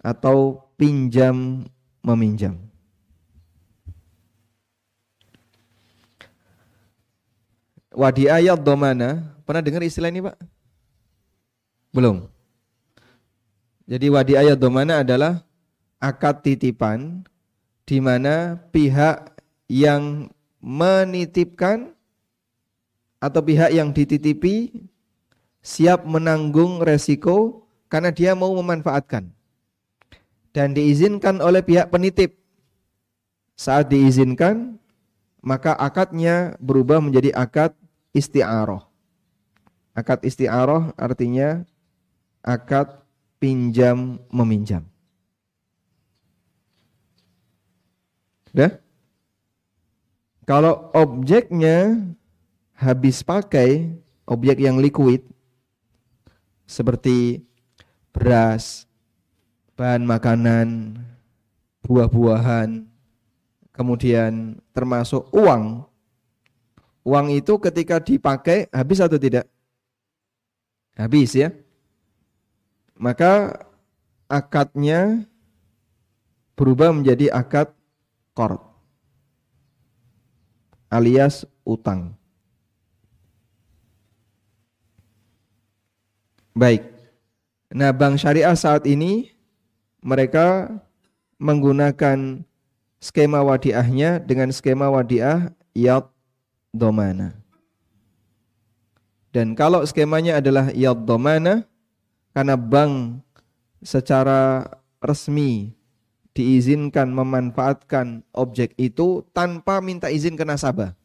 atau 0.01 0.65
pinjam 0.75 1.63
meminjam. 2.01 2.57
Wadi 7.93 8.25
ayat 8.25 8.57
domana, 8.57 9.21
pernah 9.45 9.61
dengar 9.61 9.85
istilah 9.85 10.09
ini 10.09 10.25
Pak? 10.25 10.37
Belum. 11.93 12.25
Jadi 13.85 14.09
wadi 14.09 14.33
ayat 14.33 14.57
domana 14.57 15.05
adalah 15.05 15.45
akad 16.01 16.41
titipan 16.41 17.21
di 17.83 17.99
mana 17.99 18.59
pihak 18.71 19.35
yang 19.67 20.31
menitipkan 20.63 21.91
atau 23.19 23.41
pihak 23.43 23.71
yang 23.71 23.91
dititipi 23.91 24.87
siap 25.63 26.03
menanggung 26.03 26.83
resiko 26.83 27.67
karena 27.87 28.11
dia 28.11 28.35
mau 28.35 28.51
memanfaatkan 28.55 29.31
dan 30.53 30.71
diizinkan 30.71 31.41
oleh 31.41 31.65
pihak 31.65 31.89
penitip. 31.89 32.37
Saat 33.53 33.93
diizinkan, 33.93 34.77
maka 35.41 35.75
akadnya 35.77 36.55
berubah 36.61 37.01
menjadi 37.01 37.33
akad 37.35 37.73
isti'aroh. 38.15 38.85
Akad 39.93 40.25
isti'aroh 40.25 40.93
artinya 40.97 41.65
akad 42.41 43.01
pinjam 43.37 44.21
meminjam. 44.29 44.92
Udah? 48.53 48.77
Kalau 50.43 50.91
objeknya 50.93 52.03
habis 52.75 53.23
pakai, 53.23 53.95
objek 54.27 54.59
yang 54.59 54.77
liquid, 54.77 55.23
seperti 56.67 57.43
beras, 58.11 58.85
bahan 59.75 60.03
makanan, 60.03 60.99
buah-buahan, 61.83 62.85
kemudian 63.71 64.59
termasuk 64.75 65.25
uang, 65.31 65.87
Uang 67.03 67.35
itu 67.35 67.59
ketika 67.59 67.99
dipakai 67.99 68.71
habis 68.71 69.03
atau 69.03 69.19
tidak? 69.19 69.43
Habis 70.95 71.35
ya. 71.35 71.51
Maka 72.95 73.59
akadnya 74.31 75.27
berubah 76.55 76.95
menjadi 76.95 77.27
akad 77.35 77.75
kor 78.33 78.73
alias 80.93 81.41
utang. 81.65 82.13
Baik. 86.53 86.85
Nah, 87.73 87.89
bank 87.89 88.21
syariah 88.21 88.53
saat 88.53 88.85
ini 88.85 89.33
mereka 90.05 90.69
menggunakan 91.41 92.45
skema 93.01 93.41
wadiahnya 93.41 94.21
dengan 94.21 94.53
skema 94.53 94.85
wadiah 94.93 95.49
yad 95.73 96.05
domana. 96.69 97.33
Dan 99.33 99.57
kalau 99.57 99.81
skemanya 99.81 100.37
adalah 100.37 100.69
yad 100.77 101.09
domana, 101.09 101.65
karena 102.37 102.53
bank 102.53 103.25
secara 103.81 104.69
resmi 105.01 105.73
diizinkan 106.33 107.13
memanfaatkan 107.13 108.25
objek 108.33 108.73
itu 108.75 109.21
tanpa 109.31 109.77
minta 109.79 110.09
izin 110.09 110.33
ke 110.33 110.41
nasabah. 110.41 110.97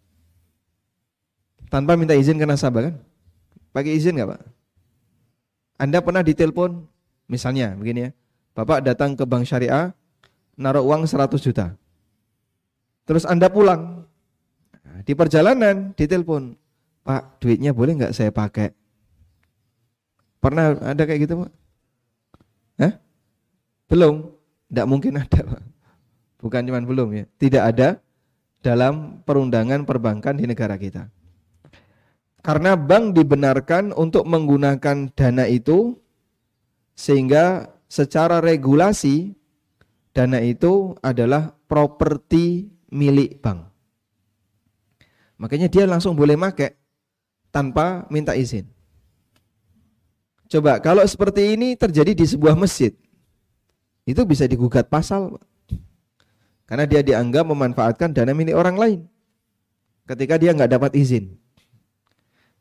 Tanpa 1.68 2.00
minta 2.00 2.16
izin 2.16 2.40
ke 2.40 2.48
nasabah 2.48 2.88
kan? 2.88 2.96
Pakai 3.76 3.92
izin 3.92 4.16
nggak 4.16 4.28
Pak? 4.32 4.40
Anda 5.78 6.00
pernah 6.00 6.24
ditelepon, 6.24 6.82
misalnya 7.28 7.76
begini 7.76 8.08
ya, 8.08 8.10
Bapak 8.56 8.82
datang 8.82 9.14
ke 9.14 9.22
bank 9.22 9.46
syariah, 9.46 9.94
naruh 10.58 10.82
uang 10.82 11.06
100 11.06 11.38
juta. 11.38 11.78
Terus 13.06 13.22
Anda 13.22 13.46
pulang, 13.46 14.02
di 15.06 15.12
perjalanan 15.14 15.94
ditelepon, 15.94 16.56
Pak 17.04 17.38
duitnya 17.38 17.70
boleh 17.70 17.94
nggak 17.94 18.16
saya 18.16 18.34
pakai? 18.34 18.74
Pernah 20.42 20.74
ada 20.82 21.02
kayak 21.04 21.20
gitu 21.28 21.46
Pak? 21.46 21.50
Hah? 22.82 22.92
Belum? 23.86 24.37
Tidak 24.68 24.86
mungkin 24.88 25.16
ada 25.20 25.40
Pak. 25.44 25.62
Bukan 26.38 26.62
cuma 26.68 26.80
belum 26.84 27.08
ya. 27.16 27.24
Tidak 27.40 27.62
ada 27.62 27.88
dalam 28.60 29.24
perundangan 29.24 29.88
perbankan 29.88 30.38
di 30.38 30.44
negara 30.46 30.76
kita. 30.76 31.08
Karena 32.38 32.78
bank 32.78 33.18
dibenarkan 33.18 33.90
untuk 33.92 34.24
menggunakan 34.24 35.10
dana 35.12 35.44
itu 35.50 35.98
sehingga 36.94 37.74
secara 37.90 38.38
regulasi 38.38 39.34
dana 40.14 40.38
itu 40.42 40.94
adalah 41.02 41.54
properti 41.66 42.70
milik 42.90 43.42
bank. 43.42 43.68
Makanya 45.38 45.70
dia 45.70 45.86
langsung 45.86 46.18
boleh 46.18 46.34
make 46.34 46.74
tanpa 47.54 48.06
minta 48.10 48.34
izin. 48.34 48.66
Coba 50.48 50.80
kalau 50.80 51.04
seperti 51.04 51.54
ini 51.54 51.76
terjadi 51.76 52.16
di 52.16 52.24
sebuah 52.24 52.56
masjid, 52.56 52.90
itu 54.08 54.24
bisa 54.24 54.48
digugat 54.48 54.88
pasal. 54.88 55.36
Karena 56.64 56.88
dia 56.88 57.04
dianggap 57.04 57.44
memanfaatkan 57.44 58.16
dana 58.16 58.32
milik 58.32 58.56
orang 58.56 58.76
lain. 58.80 59.00
Ketika 60.08 60.40
dia 60.40 60.56
nggak 60.56 60.72
dapat 60.80 60.96
izin. 60.96 61.36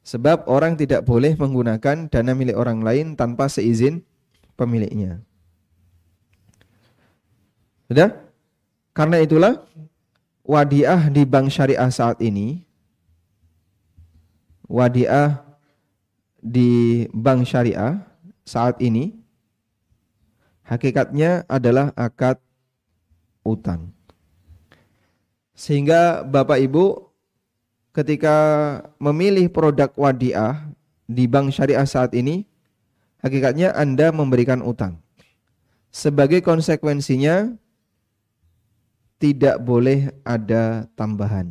Sebab 0.04 0.48
orang 0.52 0.76
tidak 0.76 1.08
boleh 1.08 1.40
menggunakan 1.40 2.12
dana 2.12 2.32
milik 2.36 2.60
orang 2.60 2.84
lain 2.84 3.16
tanpa 3.16 3.48
seizin 3.48 4.04
pemiliknya. 4.60 5.24
Sudah? 7.88 8.12
Karena 8.92 9.24
itulah 9.24 9.64
wadiah 10.44 11.08
di 11.08 11.24
bank 11.24 11.48
syariah 11.48 11.92
saat 11.92 12.20
ini 12.20 12.68
wadiah 14.68 15.44
di 16.44 17.04
bank 17.12 17.48
syariah 17.48 18.00
saat 18.48 18.80
ini 18.84 19.17
hakikatnya 20.68 21.48
adalah 21.48 21.96
akad 21.96 22.38
utang. 23.48 23.96
Sehingga 25.58 26.22
Bapak 26.22 26.60
Ibu 26.60 27.10
ketika 27.96 28.36
memilih 29.02 29.50
produk 29.50 29.90
wadiah 29.98 30.70
di 31.10 31.26
bank 31.26 31.56
syariah 31.56 31.88
saat 31.88 32.14
ini, 32.14 32.46
hakikatnya 33.24 33.74
Anda 33.74 34.14
memberikan 34.14 34.62
utang. 34.62 35.02
Sebagai 35.90 36.46
konsekuensinya, 36.46 37.58
tidak 39.18 39.58
boleh 39.66 40.14
ada 40.22 40.86
tambahan. 40.94 41.50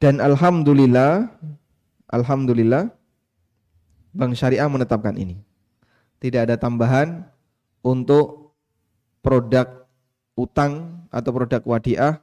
Dan 0.00 0.18
Alhamdulillah, 0.18 1.28
Alhamdulillah, 2.08 2.88
Bank 4.16 4.32
Syariah 4.34 4.66
menetapkan 4.66 5.14
ini. 5.14 5.38
Tidak 6.22 6.46
ada 6.46 6.54
tambahan 6.54 7.26
untuk 7.82 8.54
produk 9.26 9.90
utang 10.38 11.02
atau 11.10 11.30
produk 11.34 11.58
wadiah 11.66 12.22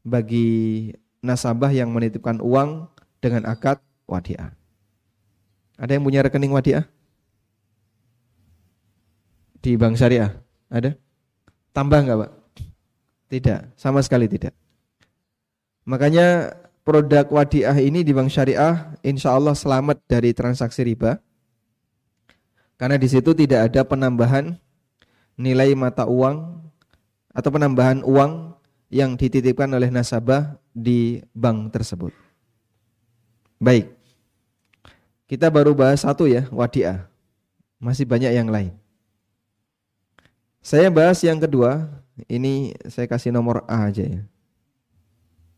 bagi 0.00 0.90
nasabah 1.20 1.68
yang 1.68 1.92
menitipkan 1.92 2.40
uang 2.40 2.88
dengan 3.20 3.44
akad 3.44 3.84
wadiah. 4.08 4.56
Ada 5.76 6.00
yang 6.00 6.08
punya 6.08 6.24
rekening 6.24 6.56
wadiah? 6.56 6.88
Di 9.60 9.76
bank 9.76 10.00
syariah? 10.00 10.32
Ada? 10.72 10.96
Tambah 11.76 11.98
enggak 12.00 12.18
Pak? 12.24 12.32
Tidak, 13.28 13.60
sama 13.76 14.00
sekali 14.00 14.24
tidak. 14.24 14.56
Makanya 15.84 16.56
produk 16.80 17.28
wadiah 17.28 17.76
ini 17.76 18.00
di 18.00 18.16
bank 18.16 18.32
syariah 18.32 18.96
insya 19.04 19.36
Allah 19.36 19.52
selamat 19.52 20.00
dari 20.08 20.32
transaksi 20.32 20.80
riba. 20.80 21.20
Karena 22.78 22.94
di 22.94 23.10
situ 23.10 23.34
tidak 23.34 23.74
ada 23.74 23.82
penambahan 23.82 24.54
nilai 25.34 25.74
mata 25.74 26.06
uang 26.06 26.62
atau 27.34 27.50
penambahan 27.50 28.06
uang 28.06 28.54
yang 28.88 29.18
dititipkan 29.18 29.68
oleh 29.74 29.90
nasabah 29.90 30.56
di 30.70 31.20
bank 31.34 31.74
tersebut. 31.74 32.14
Baik. 33.58 33.90
Kita 35.28 35.52
baru 35.52 35.76
bahas 35.76 36.06
satu 36.06 36.24
ya, 36.24 36.46
wadiah. 36.54 37.10
Masih 37.82 38.08
banyak 38.08 38.32
yang 38.32 38.48
lain. 38.48 38.72
Saya 40.64 40.88
bahas 40.88 41.20
yang 41.20 41.36
kedua, 41.42 41.90
ini 42.30 42.74
saya 42.88 43.06
kasih 43.10 43.34
nomor 43.34 43.66
A 43.68 43.90
aja 43.90 44.06
ya. 44.06 44.22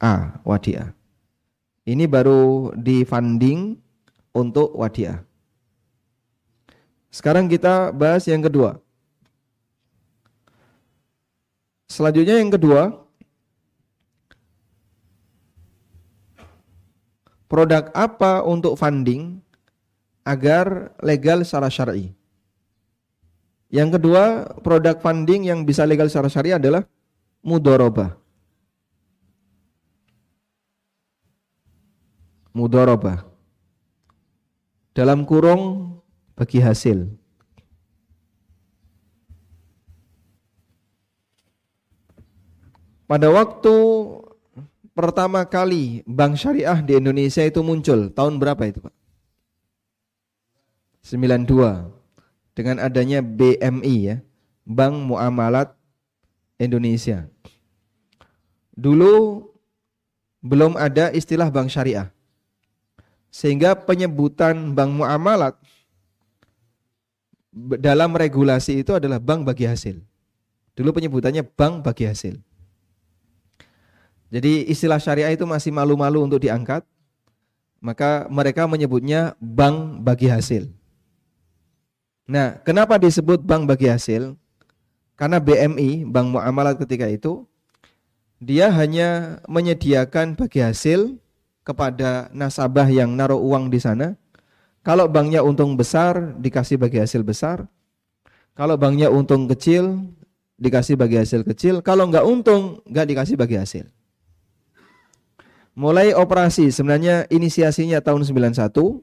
A, 0.00 0.40
wadiah. 0.42 0.96
Ini 1.85 2.09
baru 2.09 2.72
di 2.76 3.04
funding 3.04 3.76
untuk 4.33 4.72
wadiah. 4.74 5.22
Sekarang 7.11 7.51
kita 7.51 7.90
bahas 7.90 8.23
yang 8.31 8.38
kedua. 8.38 8.79
Selanjutnya 11.90 12.38
yang 12.38 12.55
kedua, 12.55 13.03
produk 17.51 17.90
apa 17.99 18.46
untuk 18.46 18.79
funding 18.79 19.42
agar 20.23 20.94
legal 21.03 21.42
secara 21.42 21.66
syar'i. 21.66 22.14
Yang 23.75 23.99
kedua, 23.99 24.55
produk 24.62 25.03
funding 25.03 25.51
yang 25.51 25.66
bisa 25.66 25.83
legal 25.83 26.07
secara 26.07 26.31
syar'i 26.31 26.55
adalah 26.55 26.87
mudoroba. 27.42 28.14
Mudoroba. 32.55 33.27
Dalam 34.94 35.27
kurung 35.27 35.89
bagi 36.40 36.57
hasil. 36.57 37.05
Pada 43.05 43.29
waktu 43.29 43.74
pertama 44.96 45.44
kali 45.44 46.00
bank 46.09 46.40
syariah 46.40 46.81
di 46.81 46.96
Indonesia 46.96 47.44
itu 47.44 47.61
muncul 47.61 48.09
tahun 48.09 48.40
berapa 48.40 48.62
itu 48.64 48.81
Pak? 48.81 48.94
92 51.05 51.92
dengan 52.57 52.76
adanya 52.81 53.20
BMI 53.20 53.96
ya, 54.00 54.16
Bank 54.64 54.96
Muamalat 54.96 55.76
Indonesia. 56.57 57.29
Dulu 58.72 59.44
belum 60.40 60.81
ada 60.81 61.12
istilah 61.12 61.53
bank 61.53 61.68
syariah. 61.68 62.09
Sehingga 63.29 63.76
penyebutan 63.76 64.72
bank 64.72 64.90
muamalat 64.96 65.60
dalam 67.54 68.14
regulasi 68.14 68.82
itu 68.86 68.94
adalah 68.94 69.18
bank 69.18 69.46
bagi 69.46 69.66
hasil. 69.66 69.98
Dulu 70.78 70.90
penyebutannya 70.94 71.42
bank 71.42 71.82
bagi 71.82 72.06
hasil. 72.06 72.38
Jadi 74.30 74.70
istilah 74.70 75.02
syariah 75.02 75.34
itu 75.34 75.42
masih 75.42 75.74
malu-malu 75.74 76.22
untuk 76.22 76.40
diangkat. 76.40 76.86
Maka 77.82 78.30
mereka 78.30 78.68
menyebutnya 78.70 79.34
bank 79.40 80.04
bagi 80.04 80.30
hasil. 80.30 80.70
Nah, 82.30 82.62
kenapa 82.62 83.00
disebut 83.00 83.42
bank 83.42 83.66
bagi 83.66 83.90
hasil? 83.90 84.38
Karena 85.18 85.42
BMI, 85.42 86.06
bank 86.06 86.28
muamalat 86.30 86.78
ketika 86.78 87.10
itu, 87.10 87.48
dia 88.38 88.70
hanya 88.70 89.40
menyediakan 89.50 90.38
bagi 90.38 90.62
hasil 90.62 91.18
kepada 91.66 92.30
nasabah 92.32 92.88
yang 92.88 93.12
naruh 93.18 93.36
uang 93.36 93.68
di 93.68 93.82
sana. 93.82 94.14
Kalau 94.81 95.07
banknya 95.07 95.45
untung 95.45 95.77
besar, 95.77 96.35
dikasih 96.40 96.81
bagi 96.81 96.99
hasil 97.01 97.21
besar. 97.21 97.69
Kalau 98.57 98.81
banknya 98.81 99.12
untung 99.12 99.45
kecil, 99.49 100.09
dikasih 100.57 100.97
bagi 100.97 101.21
hasil 101.21 101.45
kecil. 101.45 101.85
Kalau 101.85 102.09
nggak 102.09 102.25
untung, 102.25 102.81
nggak 102.88 103.07
dikasih 103.12 103.37
bagi 103.37 103.61
hasil 103.61 103.88
mulai 105.81 106.12
operasi 106.12 106.69
sebenarnya 106.69 107.25
inisiasinya 107.33 108.05
tahun 108.05 108.29
91, 108.29 109.01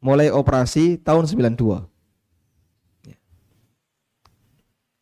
mulai 0.00 0.32
operasi 0.32 0.96
tahun 1.04 1.28
92. 1.28 1.84
Ya. 3.04 3.18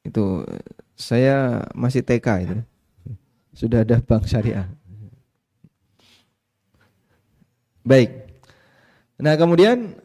Itu 0.02 0.42
saya 0.98 1.68
masih 1.76 2.02
TK 2.02 2.26
itu. 2.42 2.56
Sudah 3.54 3.86
ada 3.86 4.02
bank 4.02 4.28
syariah. 4.28 4.68
Baik. 7.86 8.25
Nah, 9.16 9.32
kemudian 9.36 9.96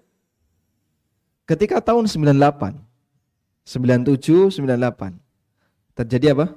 ketika 1.44 1.84
tahun 1.84 2.08
98, 2.08 2.80
97, 3.68 4.56
98 4.56 5.20
terjadi 5.96 6.32
apa? 6.36 6.56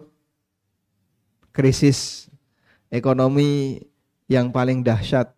Krisis 1.51 2.31
ekonomi 2.91 3.83
yang 4.31 4.55
paling 4.55 4.87
dahsyat 4.87 5.35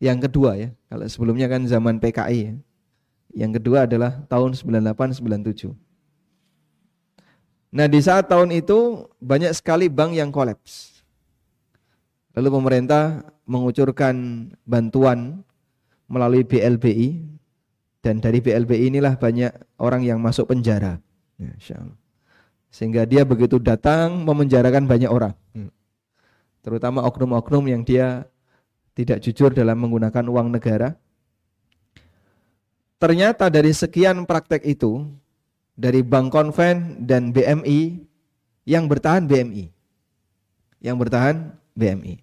yang 0.00 0.20
kedua 0.20 0.56
ya. 0.56 0.68
Kalau 0.88 1.06
sebelumnya 1.08 1.48
kan 1.48 1.64
zaman 1.64 2.00
PKI 2.00 2.38
ya. 2.40 2.54
Yang 3.30 3.62
kedua 3.62 3.86
adalah 3.86 4.20
tahun 4.26 4.56
98 4.58 5.22
97. 5.22 5.72
Nah, 7.70 7.86
di 7.86 8.02
saat 8.02 8.26
tahun 8.26 8.50
itu 8.50 9.06
banyak 9.22 9.54
sekali 9.54 9.86
bank 9.86 10.18
yang 10.18 10.34
kolaps. 10.34 11.06
Lalu 12.34 12.48
pemerintah 12.50 13.22
mengucurkan 13.46 14.14
bantuan 14.66 15.46
melalui 16.10 16.42
BLBI 16.42 17.22
dan 18.02 18.18
dari 18.18 18.42
BLBI 18.42 18.90
inilah 18.90 19.14
banyak 19.14 19.54
orang 19.78 20.02
yang 20.02 20.18
masuk 20.18 20.50
penjara. 20.50 20.98
Ya, 21.38 21.78
Sehingga 22.74 23.06
dia 23.06 23.22
begitu 23.22 23.62
datang 23.62 24.26
memenjarakan 24.26 24.90
banyak 24.90 25.10
orang. 25.10 25.32
Hmm 25.54 25.70
terutama 26.60 27.04
oknum-oknum 27.08 27.64
yang 27.68 27.82
dia 27.84 28.28
tidak 28.92 29.24
jujur 29.24 29.52
dalam 29.52 29.80
menggunakan 29.80 30.24
uang 30.28 30.48
negara. 30.52 30.96
Ternyata 33.00 33.48
dari 33.48 33.72
sekian 33.72 34.28
praktek 34.28 34.60
itu, 34.68 35.08
dari 35.72 36.04
Bank 36.04 36.36
Konven 36.36 37.08
dan 37.08 37.32
BMI, 37.32 38.04
yang 38.68 38.84
bertahan 38.84 39.24
BMI. 39.24 39.72
Yang 40.84 40.96
bertahan 41.00 41.36
BMI. 41.72 42.20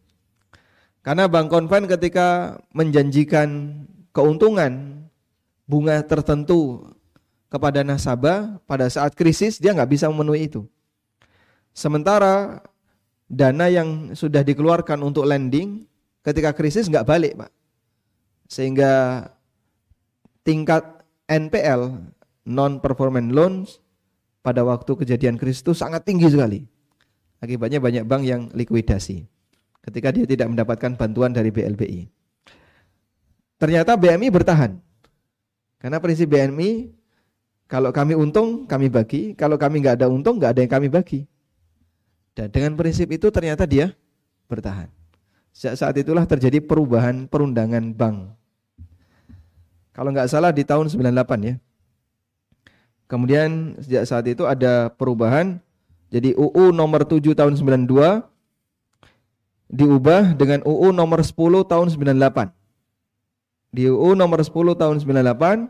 Karena 1.07 1.23
bank 1.31 1.47
konven 1.47 1.87
ketika 1.87 2.59
menjanjikan 2.75 3.79
keuntungan 4.11 5.07
bunga 5.63 6.03
tertentu 6.03 6.83
kepada 7.47 7.79
nasabah 7.79 8.59
pada 8.67 8.91
saat 8.91 9.15
krisis 9.15 9.55
dia 9.55 9.71
nggak 9.71 9.87
bisa 9.87 10.11
memenuhi 10.11 10.51
itu. 10.51 10.67
Sementara 11.71 12.59
dana 13.31 13.71
yang 13.71 14.11
sudah 14.19 14.43
dikeluarkan 14.43 14.99
untuk 14.99 15.23
lending 15.23 15.87
ketika 16.27 16.51
krisis 16.51 16.91
nggak 16.91 17.07
balik, 17.07 17.39
Pak. 17.39 17.55
Sehingga 18.51 19.23
tingkat 20.43 21.07
NPL 21.31 22.03
non 22.51 22.83
performing 22.83 23.31
loans 23.31 23.79
pada 24.43 24.59
waktu 24.67 24.91
kejadian 25.07 25.39
krisis 25.39 25.63
itu 25.63 25.71
sangat 25.71 26.03
tinggi 26.03 26.27
sekali. 26.27 26.67
Akibatnya 27.39 27.79
banyak 27.79 28.03
bank 28.03 28.27
yang 28.27 28.51
likuidasi 28.51 29.36
ketika 29.87 30.11
dia 30.11 30.27
tidak 30.27 30.51
mendapatkan 30.51 30.99
bantuan 30.99 31.31
dari 31.31 31.47
BLBI. 31.47 32.11
Ternyata 33.55 33.95
BMI 33.95 34.27
bertahan. 34.27 34.75
Karena 35.79 35.97
prinsip 36.03 36.27
BMI 36.27 36.91
kalau 37.71 37.95
kami 37.95 38.13
untung 38.19 38.67
kami 38.67 38.91
bagi, 38.91 39.31
kalau 39.33 39.55
kami 39.55 39.79
nggak 39.79 40.03
ada 40.03 40.07
untung 40.11 40.35
nggak 40.37 40.51
ada 40.55 40.61
yang 40.61 40.71
kami 40.71 40.87
bagi. 40.91 41.23
Dan 42.35 42.51
dengan 42.51 42.75
prinsip 42.75 43.07
itu 43.09 43.31
ternyata 43.31 43.63
dia 43.63 43.95
bertahan. 44.51 44.91
Sejak 45.55 45.73
saat 45.73 45.95
itulah 45.97 46.27
terjadi 46.27 46.61
perubahan 46.61 47.25
perundangan 47.25 47.95
bank. 47.95 48.35
Kalau 49.95 50.13
nggak 50.13 50.29
salah 50.29 50.53
di 50.53 50.61
tahun 50.61 50.91
98 50.93 51.49
ya. 51.49 51.55
Kemudian 53.09 53.73
sejak 53.81 54.03
saat 54.05 54.25
itu 54.29 54.45
ada 54.45 54.91
perubahan 54.93 55.57
jadi 56.13 56.37
UU 56.37 56.75
nomor 56.75 57.07
7 57.07 57.33
tahun 57.33 57.57
92 57.57 58.36
diubah 59.67 60.35
dengan 60.35 60.63
UU 60.63 60.95
nomor 60.95 61.23
10 61.23 61.67
tahun 61.67 61.87
98. 61.91 62.51
Di 63.75 63.91
UU 63.91 64.15
nomor 64.15 64.39
10 64.39 64.79
tahun 64.79 64.97
98 65.03 65.67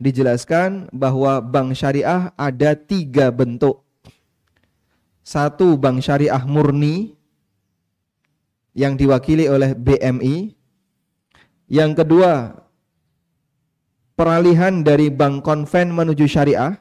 dijelaskan 0.00 0.92
bahwa 0.92 1.40
bank 1.40 1.72
syariah 1.76 2.32
ada 2.36 2.76
tiga 2.76 3.32
bentuk. 3.32 3.84
Satu 5.24 5.76
bank 5.80 6.04
syariah 6.04 6.40
murni 6.44 7.16
yang 8.76 8.96
diwakili 8.96 9.48
oleh 9.48 9.72
BMI. 9.76 10.56
Yang 11.70 11.90
kedua 12.04 12.60
peralihan 14.16 14.84
dari 14.84 15.08
bank 15.08 15.44
konven 15.44 15.96
menuju 15.96 16.28
syariah. 16.28 16.76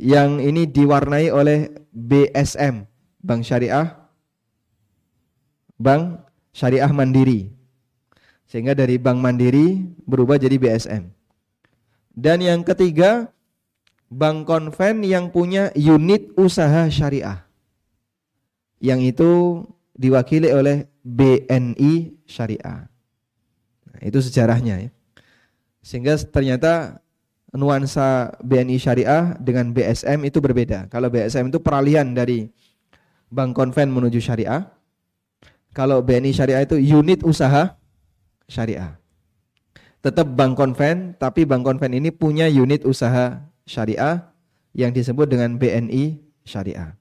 Yang 0.00 0.30
ini 0.48 0.64
diwarnai 0.64 1.28
oleh 1.28 1.68
BSM 1.92 2.89
bank 3.20 3.44
syariah, 3.46 3.96
bank 5.76 6.24
syariah 6.52 6.90
mandiri. 6.92 7.52
Sehingga 8.50 8.74
dari 8.74 8.98
bank 8.98 9.22
mandiri 9.22 9.86
berubah 10.04 10.34
jadi 10.36 10.58
BSM. 10.58 11.06
Dan 12.10 12.42
yang 12.42 12.66
ketiga, 12.66 13.30
bank 14.10 14.50
konven 14.50 15.06
yang 15.06 15.30
punya 15.30 15.70
unit 15.78 16.34
usaha 16.34 16.90
syariah. 16.90 17.46
Yang 18.82 19.00
itu 19.14 19.30
diwakili 19.94 20.50
oleh 20.50 20.88
BNI 21.04 22.24
Syariah. 22.24 22.88
Nah, 23.88 24.00
itu 24.00 24.18
sejarahnya 24.24 24.88
ya. 24.88 24.90
Sehingga 25.84 26.16
ternyata 26.16 27.00
nuansa 27.52 28.32
BNI 28.40 28.76
Syariah 28.80 29.36
dengan 29.36 29.72
BSM 29.76 30.24
itu 30.24 30.38
berbeda. 30.40 30.88
Kalau 30.88 31.12
BSM 31.12 31.52
itu 31.52 31.60
peralihan 31.60 32.08
dari 32.16 32.48
bank 33.30 33.54
konven 33.56 33.88
menuju 33.88 34.18
syariah. 34.18 34.66
Kalau 35.70 36.02
BNI 36.02 36.34
syariah 36.34 36.66
itu 36.66 36.76
unit 36.76 37.22
usaha 37.22 37.78
syariah. 38.50 38.98
Tetap 40.02 40.34
bank 40.34 40.58
konven, 40.58 41.14
tapi 41.14 41.46
bank 41.46 41.62
konven 41.62 41.94
ini 41.94 42.10
punya 42.10 42.50
unit 42.50 42.82
usaha 42.82 43.38
syariah 43.62 44.26
yang 44.74 44.90
disebut 44.90 45.30
dengan 45.30 45.54
BNI 45.54 46.18
syariah. 46.42 46.98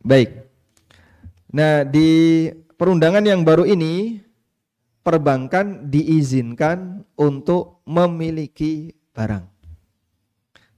Baik. 0.00 0.48
Nah, 1.54 1.84
di 1.84 2.48
perundangan 2.74 3.22
yang 3.24 3.44
baru 3.44 3.68
ini 3.68 4.20
perbankan 5.04 5.92
diizinkan 5.92 7.04
untuk 7.14 7.84
memiliki 7.84 8.96
barang. 9.12 9.44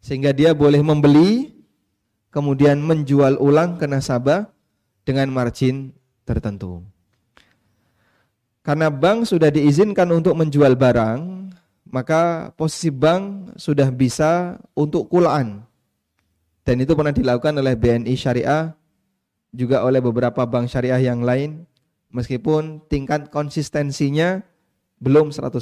Sehingga 0.03 0.31
dia 0.31 0.53
boleh 0.53 0.83
membeli 0.85 1.56
kemudian 2.37 2.77
menjual 2.85 3.41
ulang 3.41 3.81
ke 3.81 3.89
nasabah 3.89 4.53
dengan 5.09 5.33
margin 5.33 5.97
tertentu. 6.29 6.85
Karena 8.61 8.93
bank 8.93 9.25
sudah 9.25 9.49
diizinkan 9.49 10.05
untuk 10.13 10.37
menjual 10.37 10.77
barang, 10.77 11.49
maka 11.89 12.53
posisi 12.53 12.93
bank 12.93 13.57
sudah 13.57 13.89
bisa 13.89 14.61
untuk 14.77 15.09
kulaan. 15.09 15.65
Dan 16.61 16.85
itu 16.85 16.93
pernah 16.93 17.17
dilakukan 17.17 17.57
oleh 17.57 17.73
BNI 17.73 18.13
Syariah, 18.13 18.77
juga 19.57 19.81
oleh 19.81 20.05
beberapa 20.05 20.45
bank 20.45 20.69
syariah 20.69 21.01
yang 21.09 21.25
lain, 21.25 21.65
meskipun 22.13 22.85
tingkat 22.93 23.33
konsistensinya 23.33 24.45
belum 25.01 25.33
100%. 25.33 25.57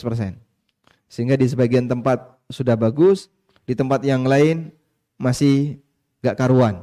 Sehingga 1.06 1.38
di 1.38 1.46
sebagian 1.46 1.86
tempat 1.86 2.40
sudah 2.50 2.74
bagus, 2.74 3.30
di 3.62 3.78
tempat 3.78 4.02
yang 4.02 4.26
lain 4.26 4.74
masih 5.20 5.83
gak 6.24 6.40
karuan. 6.40 6.80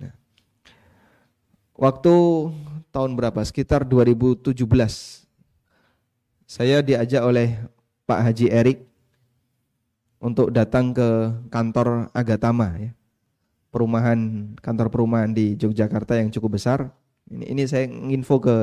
Nah. 0.00 0.16
Waktu 1.76 2.14
tahun 2.88 3.12
berapa? 3.12 3.44
Sekitar 3.44 3.84
2017. 3.84 4.56
Saya 6.48 6.80
diajak 6.80 7.20
oleh 7.20 7.60
Pak 8.08 8.20
Haji 8.24 8.48
Erik 8.48 8.78
untuk 10.16 10.48
datang 10.48 10.96
ke 10.96 11.36
kantor 11.52 12.08
Agatama 12.16 12.72
ya. 12.80 12.90
Perumahan 13.68 14.50
kantor 14.64 14.88
perumahan 14.88 15.28
di 15.36 15.52
Yogyakarta 15.60 16.16
yang 16.16 16.32
cukup 16.32 16.56
besar. 16.56 16.88
Ini 17.28 17.52
ini 17.52 17.62
saya 17.68 17.84
nginfo 17.84 18.40
ke 18.40 18.56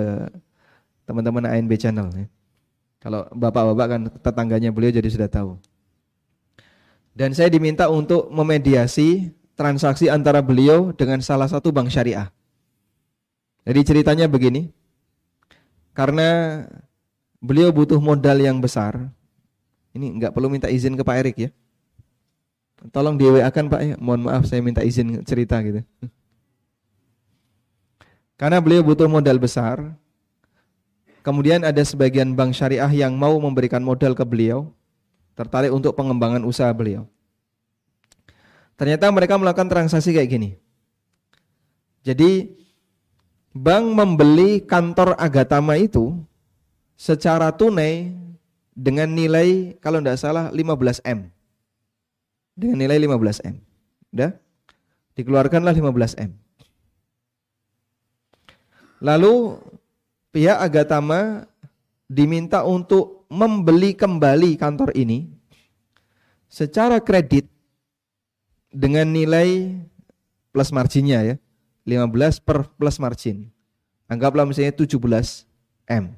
teman-teman 1.05 1.45
ANB 1.45 1.69
channel 1.77 2.09
ya. 2.17 2.25
Kalau 3.03 3.27
bapak-bapak 3.35 3.87
kan 3.91 4.01
tetangganya 4.23 4.71
beliau 4.71 4.95
jadi 4.95 5.05
sudah 5.11 5.29
tahu. 5.29 5.59
Dan 7.13 7.35
saya 7.37 7.51
diminta 7.51 7.91
untuk 7.93 8.31
memediasi 8.33 9.29
transaksi 9.53 10.09
antara 10.09 10.41
beliau 10.41 10.93
dengan 10.93 11.21
salah 11.21 11.49
satu 11.49 11.69
bank 11.69 11.89
syariah. 11.93 12.29
Jadi 13.63 13.79
ceritanya 13.87 14.25
begini, 14.27 14.67
karena 15.95 16.61
beliau 17.39 17.71
butuh 17.71 18.01
modal 18.01 18.35
yang 18.41 18.59
besar, 18.59 19.07
ini 19.95 20.19
nggak 20.19 20.33
perlu 20.35 20.51
minta 20.51 20.67
izin 20.67 20.97
ke 20.99 21.03
Pak 21.05 21.15
Erik 21.21 21.37
ya. 21.37 21.49
Tolong 22.91 23.15
di 23.15 23.23
WA 23.23 23.47
kan 23.47 23.71
Pak 23.71 23.81
ya, 23.81 23.95
mohon 23.95 24.27
maaf 24.27 24.43
saya 24.43 24.59
minta 24.59 24.83
izin 24.83 25.23
cerita 25.23 25.55
gitu. 25.63 25.79
Karena 28.35 28.59
beliau 28.59 28.83
butuh 28.83 29.07
modal 29.07 29.39
besar, 29.39 29.95
kemudian 31.23 31.63
ada 31.63 31.79
sebagian 31.79 32.35
bank 32.35 32.51
syariah 32.51 32.91
yang 32.91 33.15
mau 33.15 33.39
memberikan 33.39 33.79
modal 33.79 34.11
ke 34.11 34.25
beliau, 34.27 34.67
tertarik 35.39 35.71
untuk 35.71 35.95
pengembangan 35.95 36.43
usaha 36.43 36.67
beliau. 36.75 37.07
Ternyata 38.83 39.07
mereka 39.15 39.39
melakukan 39.39 39.71
transaksi 39.71 40.11
kayak 40.11 40.27
gini. 40.27 40.59
Jadi 42.03 42.51
bank 43.55 43.95
membeli 43.95 44.59
kantor 44.59 45.15
Agatama 45.15 45.79
itu 45.79 46.19
secara 46.99 47.55
tunai 47.55 48.11
dengan 48.75 49.07
nilai 49.07 49.79
kalau 49.79 50.03
tidak 50.03 50.19
salah 50.19 50.51
15 50.51 50.99
M. 51.07 51.31
Dengan 52.59 52.83
nilai 52.83 52.99
15 53.07 53.47
M. 53.47 53.55
Udah? 54.11 54.35
Dikeluarkanlah 55.15 55.71
15 55.71 56.19
M. 56.19 56.35
Lalu 58.99 59.63
pihak 60.35 60.59
Agatama 60.59 61.47
diminta 62.11 62.67
untuk 62.67 63.31
membeli 63.31 63.95
kembali 63.95 64.59
kantor 64.59 64.91
ini 64.91 65.31
secara 66.51 66.99
kredit 66.99 67.52
dengan 68.73 69.07
nilai 69.07 69.77
plus 70.49 70.73
marginnya 70.73 71.21
ya. 71.21 71.35
15 71.85 72.41
per 72.41 72.65
plus 72.79 72.97
margin. 72.97 73.51
Anggaplah 74.07 74.47
misalnya 74.47 74.71
17 74.71 74.97
M. 75.87 76.15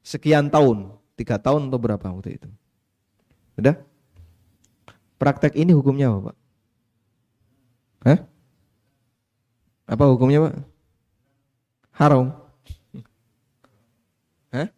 Sekian 0.00 0.48
tahun, 0.48 0.96
tiga 1.16 1.40
tahun 1.40 1.68
atau 1.68 1.80
berapa 1.80 2.02
waktu 2.02 2.40
itu. 2.40 2.48
Sudah? 3.56 3.76
Praktek 5.20 5.56
ini 5.56 5.76
hukumnya 5.76 6.12
apa 6.12 6.32
Pak? 6.32 6.36
Hah? 8.00 8.18
Apa 9.88 10.04
hukumnya 10.08 10.48
Pak? 10.48 10.54
Haram. 12.00 12.32
Hah? 14.56 14.68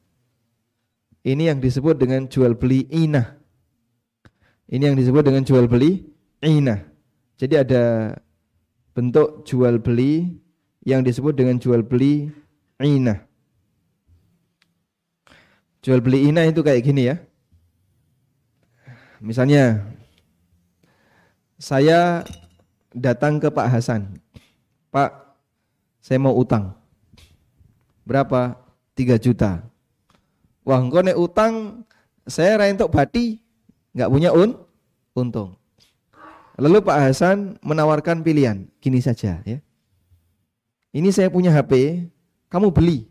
Ini 1.22 1.54
yang 1.54 1.58
disebut 1.62 1.98
dengan 1.98 2.26
jual 2.26 2.58
beli 2.58 2.90
inah. 2.90 3.38
Ini 4.66 4.90
yang 4.90 4.98
disebut 4.98 5.22
dengan 5.22 5.46
jual 5.46 5.70
beli 5.70 6.12
inah. 6.42 6.83
Jadi 7.38 7.55
ada 7.59 8.14
bentuk 8.92 9.46
jual 9.46 9.78
beli 9.78 10.38
yang 10.83 11.07
disebut 11.07 11.33
dengan 11.35 11.57
jual 11.59 11.83
beli 11.87 12.31
inah. 12.83 13.22
Jual 15.83 15.98
beli 15.98 16.31
inah 16.31 16.46
itu 16.46 16.62
kayak 16.62 16.83
gini 16.83 17.11
ya. 17.11 17.16
Misalnya 19.22 19.83
saya 21.59 22.26
datang 22.90 23.38
ke 23.38 23.46
Pak 23.50 23.70
Hasan. 23.70 24.18
Pak, 24.90 25.38
saya 26.02 26.18
mau 26.18 26.35
utang. 26.35 26.74
Berapa? 28.02 28.59
3 28.92 29.16
juta. 29.16 29.64
Wah, 30.62 30.78
engkau 30.78 31.02
utang 31.16 31.83
saya 32.28 32.61
rentok 32.61 32.92
bati, 32.92 33.40
nggak 33.96 34.11
punya 34.11 34.31
un 34.31 34.55
untung. 35.16 35.59
Lalu 36.61 36.85
Pak 36.85 36.99
Hasan 37.01 37.57
menawarkan 37.65 38.21
pilihan, 38.21 38.69
gini 38.77 39.01
saja 39.01 39.41
ya. 39.45 39.59
Ini 40.93 41.09
saya 41.09 41.33
punya 41.33 41.49
HP, 41.49 42.05
kamu 42.53 42.69
beli 42.69 43.09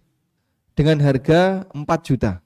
dengan 0.77 1.01
harga 1.01 1.65
4 1.73 1.81
juta. 2.05 2.37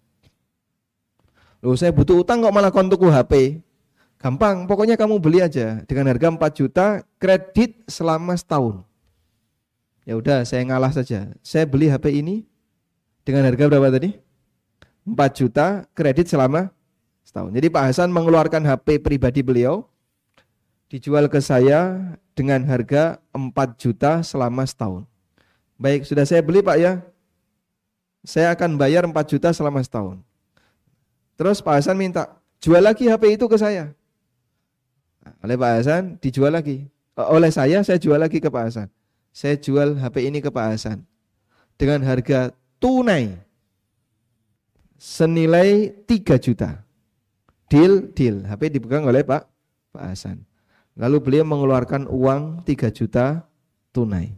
Loh 1.59 1.75
saya 1.75 1.91
butuh 1.91 2.23
utang 2.23 2.39
kok 2.39 2.55
malah 2.55 2.71
kontuku 2.71 3.11
HP. 3.11 3.59
Gampang, 4.15 4.63
pokoknya 4.63 4.95
kamu 4.95 5.19
beli 5.19 5.43
aja 5.43 5.83
dengan 5.83 6.07
harga 6.07 6.31
4 6.31 6.39
juta, 6.55 6.85
kredit 7.19 7.83
selama 7.91 8.31
setahun. 8.39 8.87
Ya 10.07 10.15
udah, 10.15 10.47
saya 10.47 10.63
ngalah 10.63 10.95
saja. 10.95 11.35
Saya 11.43 11.67
beli 11.67 11.91
HP 11.91 12.23
ini 12.23 12.47
dengan 13.27 13.43
harga 13.43 13.67
berapa 13.67 13.91
tadi? 13.91 14.15
4 15.03 15.11
juta, 15.35 15.83
kredit 15.91 16.31
selama 16.31 16.71
setahun. 17.27 17.51
Jadi 17.51 17.67
Pak 17.67 17.83
Hasan 17.91 18.09
mengeluarkan 18.15 18.63
HP 18.63 19.03
pribadi 19.03 19.43
beliau 19.43 19.83
dijual 20.89 21.25
ke 21.31 21.41
saya 21.41 22.13
dengan 22.37 22.61
harga 22.67 23.17
4 23.33 23.53
juta 23.79 24.21
selama 24.21 24.63
setahun. 24.67 25.03
Baik, 25.75 26.07
sudah 26.07 26.23
saya 26.23 26.39
beli 26.45 26.63
Pak 26.63 26.77
ya. 26.79 27.03
Saya 28.25 28.53
akan 28.53 28.79
bayar 28.79 29.05
4 29.05 29.11
juta 29.27 29.49
selama 29.51 29.81
setahun. 29.83 30.21
Terus 31.35 31.59
Pak 31.59 31.83
Hasan 31.83 31.99
minta, 31.99 32.31
jual 32.63 32.79
lagi 32.79 33.11
HP 33.11 33.35
itu 33.35 33.45
ke 33.45 33.57
saya. 33.59 33.91
Oleh 35.43 35.59
Pak 35.59 35.71
Hasan 35.81 36.03
dijual 36.21 36.53
lagi. 36.55 36.87
Oleh 37.15 37.51
saya, 37.51 37.83
saya 37.83 37.99
jual 37.99 38.19
lagi 38.19 38.39
ke 38.39 38.47
Pak 38.47 38.63
Hasan. 38.71 38.87
Saya 39.35 39.59
jual 39.59 39.99
HP 39.99 40.31
ini 40.31 40.39
ke 40.39 40.47
Pak 40.47 40.65
Hasan. 40.75 41.03
Dengan 41.75 41.99
harga 42.07 42.55
tunai. 42.79 43.35
Senilai 44.95 45.91
3 46.07 46.39
juta. 46.39 46.81
Deal, 47.67 48.09
deal. 48.15 48.47
HP 48.47 48.79
dipegang 48.79 49.03
oleh 49.03 49.27
Pak 49.27 49.43
Pak 49.91 50.03
Hasan. 50.07 50.39
Lalu 50.95 51.17
beliau 51.19 51.45
mengeluarkan 51.47 52.07
uang 52.07 52.63
3 52.63 52.87
juta 52.95 53.43
tunai. 53.91 54.31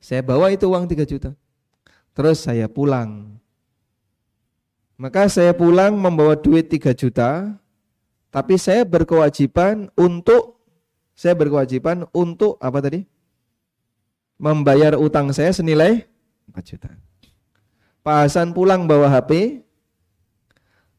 Saya 0.00 0.24
bawa 0.24 0.48
itu 0.50 0.64
uang 0.66 0.88
3 0.88 1.04
juta. 1.04 1.36
Terus 2.16 2.48
saya 2.48 2.64
pulang. 2.66 3.36
Maka 4.96 5.28
saya 5.28 5.52
pulang 5.52 5.96
membawa 5.96 6.32
duit 6.36 6.68
3 6.72 6.96
juta, 6.96 7.54
tapi 8.32 8.56
saya 8.56 8.88
berkewajiban 8.88 9.92
untuk 9.96 10.62
saya 11.12 11.36
berkewajiban 11.36 12.08
untuk 12.16 12.56
apa 12.58 12.80
tadi? 12.80 13.04
Membayar 14.40 14.96
utang 14.96 15.30
saya 15.30 15.52
senilai 15.52 16.08
4 16.50 16.64
juta. 16.64 16.90
Pak 18.02 18.16
Hasan 18.26 18.50
pulang 18.50 18.90
bawa 18.90 19.06
HP 19.06 19.62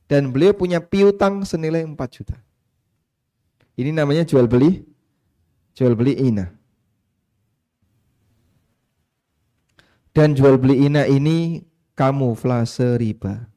dan 0.07 0.31
beliau 0.31 0.55
punya 0.55 0.79
piutang 0.79 1.43
senilai 1.43 1.83
4 1.83 1.97
juta. 2.07 2.39
Ini 3.73 3.89
namanya 3.89 4.25
jual 4.25 4.45
beli 4.45 4.93
jual 5.73 5.97
beli 5.97 6.13
inah. 6.17 6.49
Dan 10.13 10.37
jual 10.37 10.61
beli 10.61 10.85
ina 10.85 11.09
ini 11.09 11.65
kamuflase 11.97 13.01
riba. 13.01 13.49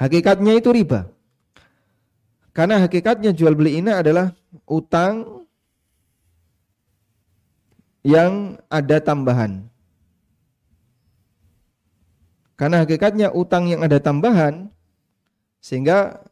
Hakikatnya 0.00 0.56
itu 0.56 0.72
riba. 0.72 1.12
Karena 2.56 2.80
hakikatnya 2.80 3.36
jual 3.36 3.52
beli 3.52 3.84
ina 3.84 4.00
adalah 4.00 4.32
utang 4.64 5.44
yang 8.00 8.56
ada 8.72 8.96
tambahan. 8.96 9.68
Karena 12.56 12.80
hakikatnya 12.80 13.28
utang 13.36 13.68
yang 13.68 13.84
ada 13.84 14.00
tambahan 14.00 14.72
sehingga 15.60 16.24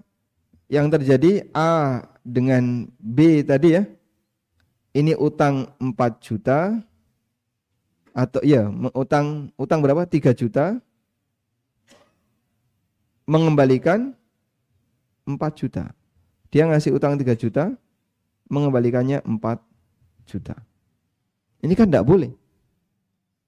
yang 0.69 0.89
terjadi 0.89 1.49
A 1.53 2.03
dengan 2.25 2.89
B 2.97 3.45
tadi 3.45 3.77
ya. 3.77 3.85
Ini 4.95 5.19
utang 5.19 5.75
4 5.83 6.23
juta 6.23 6.79
atau 8.15 8.41
ya 8.47 8.71
utang 8.95 9.51
utang 9.59 9.83
berapa? 9.83 10.07
3 10.07 10.33
juta. 10.33 10.79
Mengembalikan 13.25 14.13
4 15.27 15.37
juta. 15.57 15.91
Dia 16.53 16.69
ngasih 16.69 16.95
utang 16.95 17.17
3 17.19 17.35
juta 17.35 17.75
mengembalikannya 18.47 19.25
4 19.25 20.29
juta. 20.29 20.55
Ini 21.65 21.73
kan 21.73 21.89
tidak 21.89 22.05
boleh. 22.07 22.33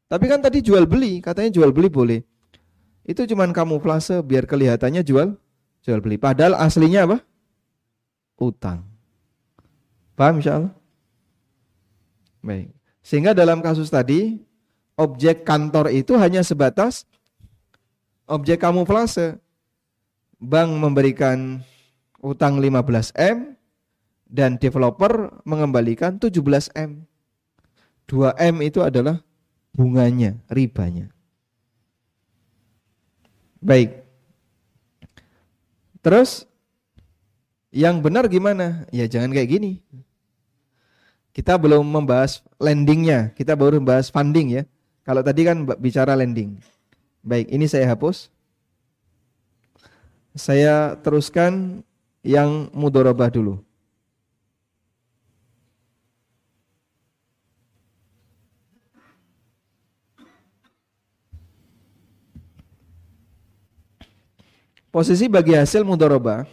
Tapi 0.06 0.24
kan 0.30 0.40
tadi 0.40 0.62
jual 0.62 0.86
beli 0.88 1.20
katanya 1.20 1.50
jual 1.52 1.70
beli 1.70 1.92
boleh. 1.92 2.20
Itu 3.06 3.22
cuman 3.22 3.54
kamuflase 3.54 4.18
biar 4.26 4.50
kelihatannya 4.50 5.06
jual 5.06 5.38
jual 5.86 6.02
beli 6.02 6.18
padahal 6.18 6.58
aslinya 6.58 7.06
apa 7.06 7.22
utang 8.42 8.82
paham 10.18 10.42
insyaallah 10.42 10.74
Baik. 12.46 12.70
Sehingga 13.02 13.34
dalam 13.34 13.58
kasus 13.58 13.90
tadi 13.90 14.38
objek 14.94 15.42
kantor 15.42 15.90
itu 15.90 16.14
hanya 16.14 16.46
sebatas 16.46 17.02
objek 18.30 18.62
kamuflase. 18.62 19.42
Bank 20.38 20.70
memberikan 20.78 21.64
utang 22.22 22.62
15M 22.62 23.58
dan 24.30 24.60
developer 24.62 25.42
mengembalikan 25.42 26.22
17M. 26.22 27.02
2M 28.06 28.54
itu 28.62 28.84
adalah 28.84 29.18
bunganya, 29.74 30.38
ribanya. 30.46 31.10
Baik. 33.58 34.05
Terus 36.06 36.46
yang 37.74 37.98
benar 37.98 38.30
gimana? 38.30 38.86
Ya 38.94 39.10
jangan 39.10 39.34
kayak 39.34 39.58
gini. 39.58 39.82
Kita 41.34 41.58
belum 41.58 41.82
membahas 41.82 42.46
landingnya, 42.62 43.34
kita 43.34 43.58
baru 43.58 43.82
membahas 43.82 44.06
funding 44.14 44.54
ya. 44.54 44.62
Kalau 45.02 45.26
tadi 45.26 45.42
kan 45.42 45.66
bicara 45.82 46.14
landing. 46.14 46.62
Baik, 47.26 47.50
ini 47.50 47.66
saya 47.66 47.90
hapus. 47.90 48.30
Saya 50.38 50.94
teruskan 51.02 51.82
yang 52.22 52.70
mudorobah 52.70 53.26
dulu. 53.26 53.65
Posisi 64.96 65.28
bagi 65.28 65.52
hasil 65.52 65.84
mudorobah 65.84 66.48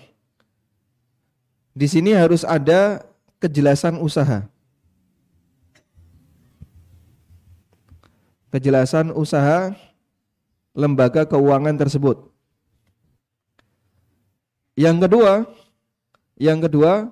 di 1.71 1.87
sini 1.87 2.11
harus 2.11 2.43
ada 2.43 2.99
kejelasan 3.39 3.95
usaha. 4.03 4.51
kejelasan 8.53 9.09
usaha 9.17 9.73
lembaga 10.77 11.25
keuangan 11.25 11.73
tersebut. 11.73 12.29
Yang 14.77 15.09
kedua, 15.09 15.33
yang 16.37 16.61
kedua 16.61 17.09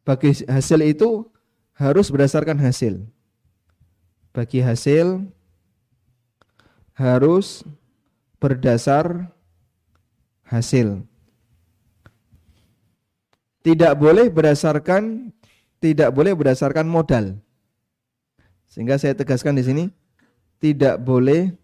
bagi 0.00 0.32
hasil 0.48 0.80
itu 0.80 1.28
harus 1.76 2.08
berdasarkan 2.08 2.56
hasil. 2.56 3.04
Bagi 4.32 4.64
hasil 4.64 5.28
harus 6.96 7.60
berdasar 8.40 9.28
hasil. 10.46 11.02
Tidak 13.66 13.92
boleh 13.98 14.30
berdasarkan 14.30 15.34
tidak 15.82 16.10
boleh 16.14 16.32
berdasarkan 16.32 16.86
modal. 16.88 17.38
Sehingga 18.66 18.98
saya 18.98 19.14
tegaskan 19.14 19.58
di 19.58 19.64
sini 19.64 19.84
tidak 20.58 20.98
boleh 21.02 21.54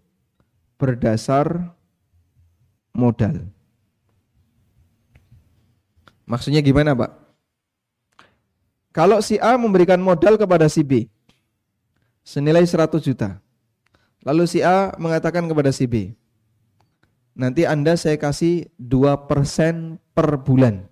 berdasar 0.76 1.72
modal. 2.94 3.46
Maksudnya 6.28 6.62
gimana, 6.62 6.94
Pak? 6.94 7.10
Kalau 8.92 9.24
si 9.24 9.40
A 9.40 9.56
memberikan 9.56 9.98
modal 9.98 10.36
kepada 10.36 10.68
si 10.68 10.84
B 10.84 11.08
senilai 12.22 12.62
100 12.62 13.02
juta. 13.02 13.40
Lalu 14.22 14.46
si 14.46 14.62
A 14.62 14.94
mengatakan 15.00 15.48
kepada 15.50 15.74
si 15.74 15.88
B, 15.90 16.14
nanti 17.32 17.64
Anda 17.64 17.96
saya 17.96 18.16
kasih 18.20 18.68
2% 18.76 20.00
per 20.12 20.28
bulan. 20.40 20.88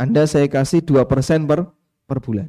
Anda 0.00 0.24
saya 0.24 0.48
kasih 0.48 0.80
2% 0.84 1.44
per 1.44 1.68
per 2.08 2.18
bulan. 2.24 2.48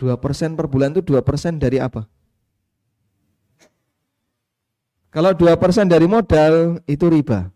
2% 0.00 0.56
per 0.56 0.66
bulan 0.66 0.96
itu 0.96 1.04
2% 1.04 1.60
dari 1.60 1.76
apa? 1.76 2.08
Kalau 5.12 5.36
2% 5.36 5.90
dari 5.90 6.06
modal 6.08 6.80
itu 6.88 7.04
riba. 7.10 7.52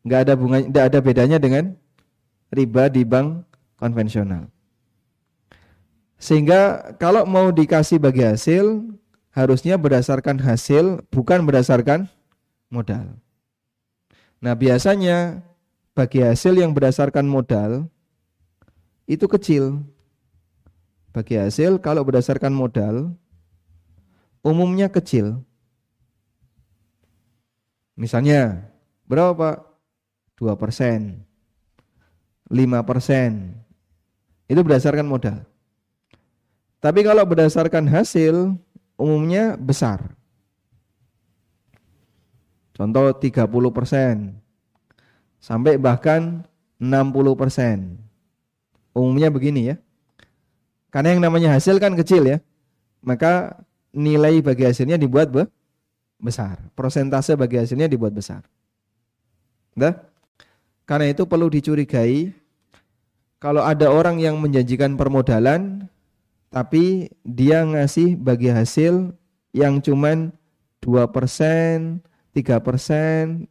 Enggak 0.00 0.20
ada 0.26 0.34
bunga 0.34 0.58
enggak 0.64 0.84
ada 0.90 0.98
bedanya 0.98 1.38
dengan 1.38 1.76
riba 2.50 2.88
di 2.88 3.04
bank 3.04 3.44
konvensional. 3.78 4.48
Sehingga 6.20 6.92
kalau 7.00 7.24
mau 7.24 7.48
dikasih 7.52 8.00
bagi 8.00 8.24
hasil 8.24 8.84
harusnya 9.30 9.78
berdasarkan 9.78 10.42
hasil 10.42 11.04
bukan 11.08 11.46
berdasarkan 11.46 12.10
modal. 12.72 13.18
Nah, 14.40 14.56
biasanya 14.56 15.44
bagi 15.92 16.24
hasil 16.24 16.56
yang 16.56 16.72
berdasarkan 16.72 17.28
modal 17.28 17.90
itu 19.04 19.26
kecil. 19.26 19.84
Bagi 21.10 21.36
hasil 21.36 21.82
kalau 21.82 22.06
berdasarkan 22.06 22.54
modal 22.54 23.12
umumnya 24.40 24.88
kecil. 24.88 25.42
Misalnya, 27.98 28.70
berapa 29.04 29.36
Pak? 29.36 29.56
2 30.40 30.56
persen, 30.56 31.20
5 32.48 32.80
persen. 32.80 33.60
Itu 34.48 34.64
berdasarkan 34.64 35.04
modal. 35.04 35.44
Tapi 36.80 37.04
kalau 37.04 37.20
berdasarkan 37.28 37.84
hasil, 37.92 38.56
umumnya 38.96 39.60
besar. 39.60 40.16
Contoh 42.80 43.12
30 43.12 43.44
persen, 43.76 44.40
sampai 45.36 45.76
bahkan 45.76 46.48
60 46.80 47.36
persen. 47.36 48.00
Umumnya 48.96 49.28
begini 49.28 49.68
ya. 49.68 49.76
Karena 50.88 51.12
yang 51.12 51.20
namanya 51.20 51.52
hasil 51.52 51.76
kan 51.76 51.92
kecil 51.92 52.24
ya. 52.24 52.40
Maka 53.04 53.60
nilai 53.92 54.40
bagi 54.40 54.64
hasilnya 54.64 54.96
dibuat 54.96 55.28
besar. 56.16 56.56
Persentase 56.72 57.36
bagi 57.36 57.60
hasilnya 57.60 57.84
dibuat 57.84 58.16
besar. 58.16 58.48
Nah, 59.76 60.00
karena 60.88 61.12
itu 61.12 61.28
perlu 61.28 61.52
dicurigai 61.52 62.32
kalau 63.44 63.60
ada 63.60 63.92
orang 63.92 64.24
yang 64.24 64.40
menjanjikan 64.40 64.96
permodalan 64.96 65.84
tapi 66.48 67.12
dia 67.28 67.60
ngasih 67.60 68.16
bagi 68.16 68.48
hasil 68.48 69.12
yang 69.52 69.84
cuman 69.84 70.32
2%, 70.80 72.08
3%, 72.32 73.46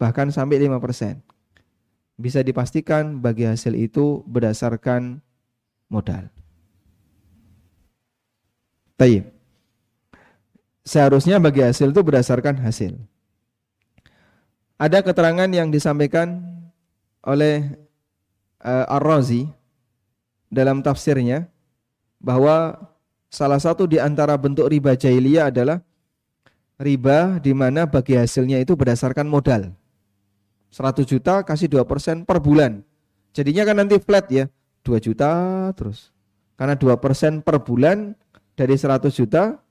bahkan 0.00 0.28
sampai 0.32 0.62
5%. 0.64 1.20
Bisa 2.16 2.40
dipastikan 2.44 3.18
bagi 3.18 3.48
hasil 3.48 3.74
itu 3.74 4.22
berdasarkan 4.28 5.20
modal. 5.88 6.28
Tayyip 8.96 9.42
seharusnya 10.82 11.38
bagi 11.38 11.62
hasil 11.62 11.90
itu 11.90 12.00
berdasarkan 12.02 12.58
hasil. 12.62 12.98
Ada 14.78 14.98
keterangan 15.02 15.46
yang 15.46 15.70
disampaikan 15.70 16.42
oleh 17.22 17.78
uh, 18.66 18.94
Ar-Razi 18.98 19.46
dalam 20.50 20.82
tafsirnya 20.82 21.46
bahwa 22.18 22.74
salah 23.30 23.62
satu 23.62 23.86
di 23.86 24.02
antara 24.02 24.34
bentuk 24.34 24.66
riba 24.66 24.98
jahiliyah 24.98 25.54
adalah 25.54 25.78
riba 26.82 27.38
di 27.38 27.54
mana 27.54 27.86
bagi 27.86 28.18
hasilnya 28.18 28.58
itu 28.58 28.74
berdasarkan 28.74 29.30
modal. 29.30 29.70
100 30.74 31.06
juta 31.06 31.46
kasih 31.46 31.70
2% 31.70 32.26
per 32.26 32.42
bulan. 32.42 32.82
Jadinya 33.32 33.62
kan 33.64 33.78
nanti 33.78 33.96
flat 34.02 34.26
ya, 34.28 34.44
2 34.84 34.98
juta 34.98 35.30
terus. 35.78 36.10
Karena 36.58 36.74
2% 36.74 37.46
per 37.46 37.62
bulan 37.62 38.18
dari 38.58 38.74
100 38.76 39.08
juta 39.14 39.62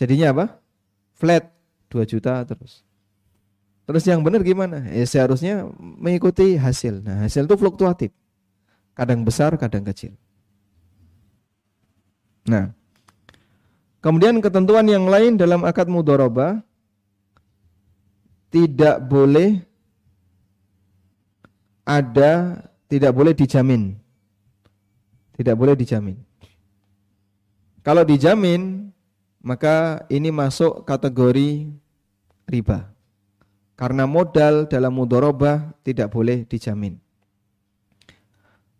Jadinya 0.00 0.32
apa? 0.32 0.46
Flat 1.12 1.52
2 1.92 2.08
juta 2.08 2.40
terus. 2.48 2.80
Terus 3.84 4.04
yang 4.08 4.24
benar 4.24 4.40
gimana? 4.40 4.80
Ya 4.88 5.04
seharusnya 5.04 5.68
mengikuti 5.76 6.56
hasil. 6.56 7.04
Nah, 7.04 7.28
hasil 7.28 7.44
itu 7.44 7.56
fluktuatif. 7.60 8.08
Kadang 8.96 9.28
besar, 9.28 9.52
kadang 9.60 9.84
kecil. 9.84 10.16
Nah, 12.48 12.72
kemudian 14.00 14.40
ketentuan 14.40 14.84
yang 14.88 15.06
lain 15.08 15.36
dalam 15.36 15.64
akad 15.64 15.88
mudoroba 15.88 16.60
tidak 18.50 18.98
boleh 19.06 19.62
ada, 21.86 22.62
tidak 22.90 23.12
boleh 23.14 23.34
dijamin. 23.34 23.94
Tidak 25.34 25.56
boleh 25.56 25.72
dijamin. 25.78 26.18
Kalau 27.80 28.04
dijamin, 28.04 28.92
maka 29.40 30.04
ini 30.12 30.28
masuk 30.28 30.84
kategori 30.84 31.72
riba. 32.44 32.92
Karena 33.72 34.04
modal 34.04 34.68
dalam 34.68 34.92
mudorobah 34.92 35.72
tidak 35.80 36.12
boleh 36.12 36.44
dijamin. 36.44 37.00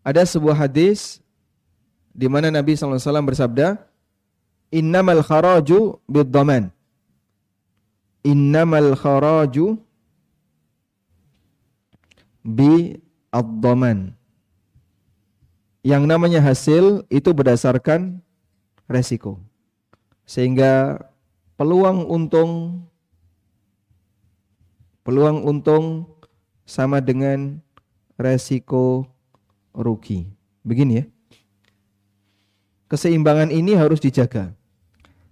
Ada 0.05 0.29
sebuah 0.29 0.69
hadis 0.69 1.25
di 2.13 2.29
mana 2.29 2.53
Nabi 2.53 2.77
SAW 2.77 3.01
bersabda, 3.25 3.81
Innamal 4.71 5.27
kharaju 5.27 5.99
bid-daman. 6.07 6.71
Innamal 8.23 8.95
kharaju 8.95 9.83
bi 12.47 13.03
ad-daman. 13.35 14.15
Yang 15.83 16.05
namanya 16.07 16.41
hasil 16.45 17.03
itu 17.11 17.35
berdasarkan 17.35 18.23
resiko. 18.87 19.43
Sehingga 20.23 21.03
peluang 21.59 22.07
untung 22.07 22.85
peluang 25.03 25.43
untung 25.43 26.07
sama 26.63 27.03
dengan 27.03 27.59
resiko 28.15 29.09
rugi. 29.75 30.31
Begini 30.63 31.03
ya. 31.03 31.05
Keseimbangan 32.87 33.51
ini 33.51 33.75
harus 33.75 33.99
dijaga. 33.99 34.55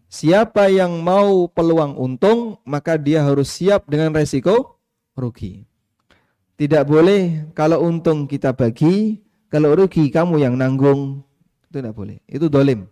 Siapa 0.09 0.73
yang 0.73 1.05
mau 1.05 1.53
peluang 1.53 1.93
untung, 2.01 2.57
maka 2.65 2.97
dia 2.97 3.21
harus 3.21 3.53
siap 3.53 3.85
dengan 3.93 4.17
resiko 4.17 4.81
rugi. 5.13 5.69
Tidak 6.57 6.83
boleh 6.89 7.53
kalau 7.53 7.85
untung 7.85 8.25
kita 8.25 8.57
bagi, 8.57 9.21
kalau 9.53 9.77
rugi 9.77 10.09
kamu 10.09 10.41
yang 10.41 10.57
nanggung. 10.57 11.21
Itu 11.69 11.85
tidak 11.85 11.93
boleh. 11.93 12.25
Itu 12.25 12.49
dolim. 12.49 12.89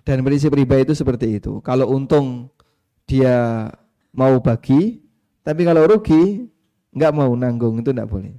Dan 0.00 0.24
prinsip 0.24 0.56
riba 0.56 0.80
itu 0.80 0.96
seperti 0.96 1.36
itu. 1.36 1.60
Kalau 1.60 1.92
untung 1.92 2.48
dia 3.04 3.68
mau 4.16 4.40
bagi, 4.40 5.04
tapi 5.44 5.68
kalau 5.68 5.84
rugi 5.84 6.48
nggak 6.96 7.12
mau 7.12 7.30
nanggung 7.36 7.84
itu 7.84 7.92
tidak 7.92 8.08
boleh. 8.08 8.32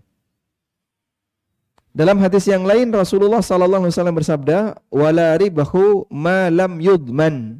Dalam 1.92 2.24
hadis 2.24 2.48
yang 2.48 2.64
lain 2.64 2.88
Rasulullah 2.96 3.44
sallallahu 3.44 3.84
alaihi 3.84 3.96
wasallam 3.96 4.16
bersabda, 4.16 4.80
"Wala 4.88 5.36
ribahu 5.36 6.08
ma 6.08 6.48
lam 6.48 6.80
yudman." 6.80 7.60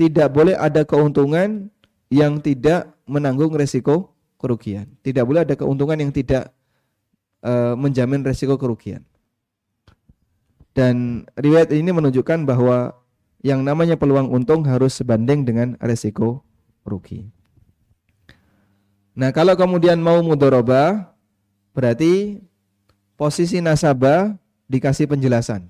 Tidak 0.00 0.32
boleh 0.32 0.56
ada 0.56 0.80
keuntungan 0.88 1.68
yang 2.08 2.40
tidak 2.40 2.96
menanggung 3.04 3.52
resiko 3.52 4.16
kerugian. 4.40 4.88
Tidak 5.04 5.20
boleh 5.20 5.44
ada 5.44 5.52
keuntungan 5.60 6.00
yang 6.00 6.08
tidak 6.08 6.56
uh, 7.44 7.76
menjamin 7.76 8.24
resiko 8.24 8.56
kerugian. 8.56 9.04
Dan 10.72 11.28
riwayat 11.36 11.68
ini 11.76 11.92
menunjukkan 11.92 12.48
bahwa 12.48 12.96
yang 13.44 13.60
namanya 13.60 14.00
peluang 14.00 14.32
untung 14.32 14.64
harus 14.64 14.96
sebanding 14.96 15.44
dengan 15.44 15.76
resiko 15.84 16.44
rugi. 16.84 17.28
Nah, 19.16 19.34
kalau 19.36 19.52
kemudian 19.52 20.00
mau 20.00 20.24
mudoroba, 20.24 21.12
berarti 21.76 22.40
posisi 23.20 23.60
nasabah 23.60 24.32
dikasih 24.64 25.04
penjelasan. 25.04 25.68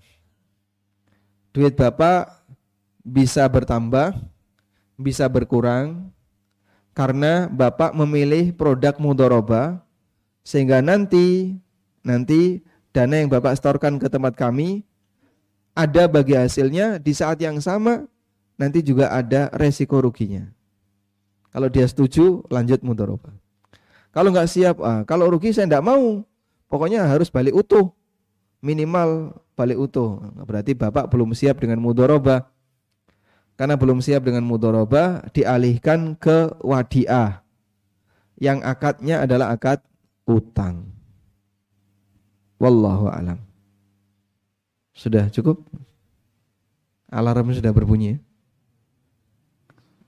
Duit 1.51 1.75
Bapak 1.75 2.47
bisa 3.03 3.43
bertambah, 3.51 4.15
bisa 4.95 5.27
berkurang, 5.27 6.15
karena 6.95 7.51
Bapak 7.51 7.91
memilih 7.91 8.55
produk 8.55 8.95
mudoroba, 9.03 9.83
sehingga 10.47 10.79
nanti 10.79 11.59
nanti 12.07 12.63
dana 12.95 13.19
yang 13.19 13.27
Bapak 13.27 13.59
setorkan 13.59 13.99
ke 13.99 14.07
tempat 14.07 14.39
kami 14.39 14.87
ada 15.75 16.07
bagi 16.07 16.39
hasilnya 16.39 17.03
di 17.03 17.11
saat 17.11 17.43
yang 17.43 17.59
sama 17.59 18.07
nanti 18.55 18.79
juga 18.79 19.11
ada 19.11 19.51
resiko 19.59 19.99
ruginya. 19.99 20.47
Kalau 21.51 21.67
dia 21.67 21.83
setuju 21.91 22.47
lanjut 22.47 22.79
mudoroba. 22.87 23.35
Kalau 24.15 24.31
nggak 24.31 24.47
siap, 24.47 24.79
ah, 24.87 25.03
kalau 25.03 25.35
rugi 25.35 25.51
saya 25.51 25.67
tidak 25.67 25.83
mau. 25.83 26.30
Pokoknya 26.71 27.03
harus 27.03 27.27
balik 27.29 27.59
utuh. 27.59 27.91
Minimal 28.63 29.35
balik 29.59 29.77
utuh. 29.91 30.23
Berarti 30.47 30.79
bapak 30.79 31.11
belum 31.11 31.35
siap 31.35 31.59
dengan 31.59 31.83
mudoroba. 31.83 32.47
Karena 33.59 33.77
belum 33.77 34.01
siap 34.01 34.25
dengan 34.25 34.47
mudoroba, 34.47 35.27
dialihkan 35.37 36.17
ke 36.17 36.49
wadiah. 36.65 37.45
Yang 38.41 38.65
akadnya 38.65 39.27
adalah 39.27 39.53
akad 39.53 39.85
utang. 40.25 40.89
Wallahu 42.57 43.13
alam. 43.13 43.37
Sudah 44.97 45.29
cukup? 45.33 45.65
Alarm 47.11 47.57
sudah 47.57 47.73
berbunyi. 47.75 48.15
Ya? 48.15 48.17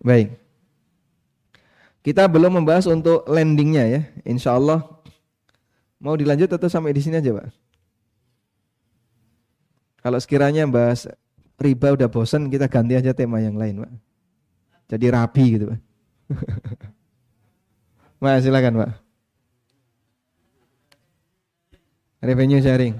Baik. 0.04 0.28
Kita 2.04 2.28
belum 2.28 2.60
membahas 2.60 2.84
untuk 2.90 3.24
landingnya 3.24 3.84
ya. 3.88 4.02
Insya 4.28 4.58
Allah 4.58 4.91
mau 6.02 6.18
dilanjut 6.18 6.50
atau 6.50 6.66
sampai 6.66 6.90
di 6.90 7.00
sini 7.00 7.22
aja 7.22 7.30
Pak? 7.30 7.46
Kalau 10.02 10.18
sekiranya 10.18 10.66
bahas 10.66 11.06
riba 11.62 11.94
udah 11.94 12.10
bosan, 12.10 12.50
kita 12.50 12.66
ganti 12.66 12.98
aja 12.98 13.14
tema 13.14 13.38
yang 13.38 13.54
lain 13.54 13.86
Pak. 13.86 13.92
Jadi 14.90 15.06
rapi 15.14 15.44
gitu 15.54 15.64
Pak. 15.70 15.80
Pak 18.22 18.42
silakan 18.42 18.74
Pak. 18.82 18.90
Revenue 22.22 22.62
sharing. 22.62 22.94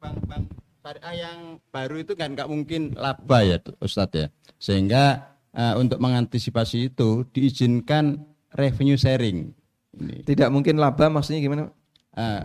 Bank-bank 0.00 0.56
syariah 0.86 1.14
yang 1.26 1.58
baru 1.74 1.96
itu 1.98 2.14
kan 2.14 2.30
nggak 2.32 2.46
mungkin 2.46 2.94
laba 2.94 3.42
ya 3.42 3.58
Ustadz 3.82 4.16
ya. 4.16 4.26
Sehingga 4.56 5.34
uh, 5.50 5.74
untuk 5.82 5.98
mengantisipasi 5.98 6.94
itu 6.94 7.26
diizinkan 7.34 8.22
revenue 8.54 8.94
sharing. 8.94 9.50
Ini. 9.96 10.22
Tidak 10.24 10.48
mungkin 10.52 10.76
laba 10.76 11.08
maksudnya 11.08 11.40
gimana? 11.40 11.72
Uh, 12.16 12.42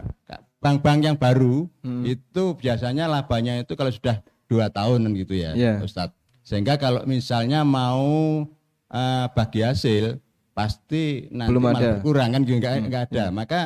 bank-bank 0.60 1.00
yang 1.04 1.18
baru 1.18 1.66
hmm. 1.82 2.04
itu 2.06 2.44
biasanya 2.60 3.08
labanya 3.08 3.64
itu 3.64 3.74
kalau 3.74 3.90
sudah 3.90 4.20
dua 4.52 4.68
tahun 4.68 5.08
gitu 5.16 5.34
ya 5.36 5.56
yeah. 5.56 5.80
Ustadz. 5.80 6.16
Sehingga 6.44 6.76
kalau 6.76 7.08
misalnya 7.08 7.64
mau 7.64 8.44
uh, 8.92 9.26
bagi 9.32 9.64
hasil 9.64 10.20
pasti 10.52 11.32
nanti 11.32 11.50
Belum 11.56 11.72
ada. 11.72 12.04
kurang 12.04 12.36
kan 12.36 12.44
nggak 12.44 12.74
hmm. 12.92 13.06
ada. 13.08 13.24
Hmm. 13.32 13.36
Maka 13.36 13.62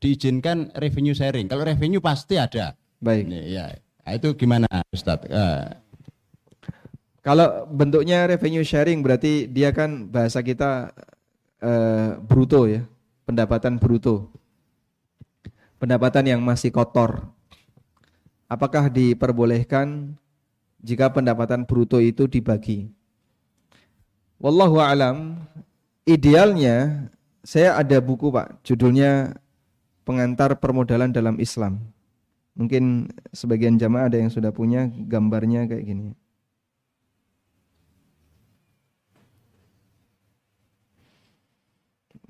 diizinkan 0.00 0.72
revenue 0.74 1.12
sharing. 1.12 1.46
Kalau 1.46 1.62
revenue 1.62 2.00
pasti 2.00 2.40
ada. 2.40 2.74
Baik. 2.98 3.28
Ini, 3.28 3.40
ya. 3.52 3.64
Nah, 4.04 4.12
itu 4.16 4.32
gimana 4.34 4.66
Ustaz? 4.90 5.20
Uh. 5.28 5.76
Kalau 7.20 7.68
bentuknya 7.68 8.24
revenue 8.24 8.64
sharing 8.64 9.04
berarti 9.04 9.44
dia 9.44 9.76
kan 9.76 10.08
bahasa 10.08 10.40
kita 10.40 10.88
uh, 11.60 12.16
bruto 12.24 12.64
ya, 12.64 12.80
pendapatan 13.30 13.78
bruto. 13.78 14.26
Pendapatan 15.78 16.26
yang 16.26 16.42
masih 16.42 16.74
kotor. 16.74 17.30
Apakah 18.50 18.90
diperbolehkan 18.90 20.18
jika 20.82 21.14
pendapatan 21.14 21.62
bruto 21.62 22.02
itu 22.02 22.26
dibagi? 22.26 22.90
Wallahu 24.42 24.82
alam, 24.82 25.46
idealnya 26.02 27.06
saya 27.46 27.78
ada 27.78 28.02
buku 28.02 28.34
Pak, 28.34 28.66
judulnya 28.66 29.38
pengantar 30.02 30.58
permodalan 30.58 31.14
dalam 31.14 31.38
Islam. 31.38 31.78
Mungkin 32.58 33.14
sebagian 33.30 33.78
jamaah 33.78 34.10
ada 34.10 34.18
yang 34.18 34.32
sudah 34.34 34.50
punya 34.50 34.90
gambarnya 34.90 35.70
kayak 35.70 35.86
gini. 35.86 36.18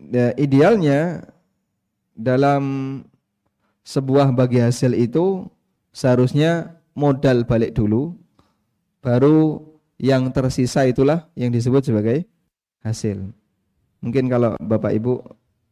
Ya, 0.09 0.33
idealnya 0.41 1.29
dalam 2.17 2.63
sebuah 3.85 4.33
bagi 4.33 4.65
hasil 4.65 4.97
itu 4.97 5.45
seharusnya 5.93 6.81
modal 6.97 7.45
balik 7.45 7.77
dulu, 7.77 8.17
baru 9.05 9.61
yang 10.01 10.33
tersisa 10.33 10.89
itulah 10.89 11.29
yang 11.37 11.53
disebut 11.53 11.85
sebagai 11.85 12.25
hasil. 12.81 13.29
Mungkin 14.01 14.33
kalau 14.33 14.57
Bapak 14.57 14.97
Ibu 14.97 15.21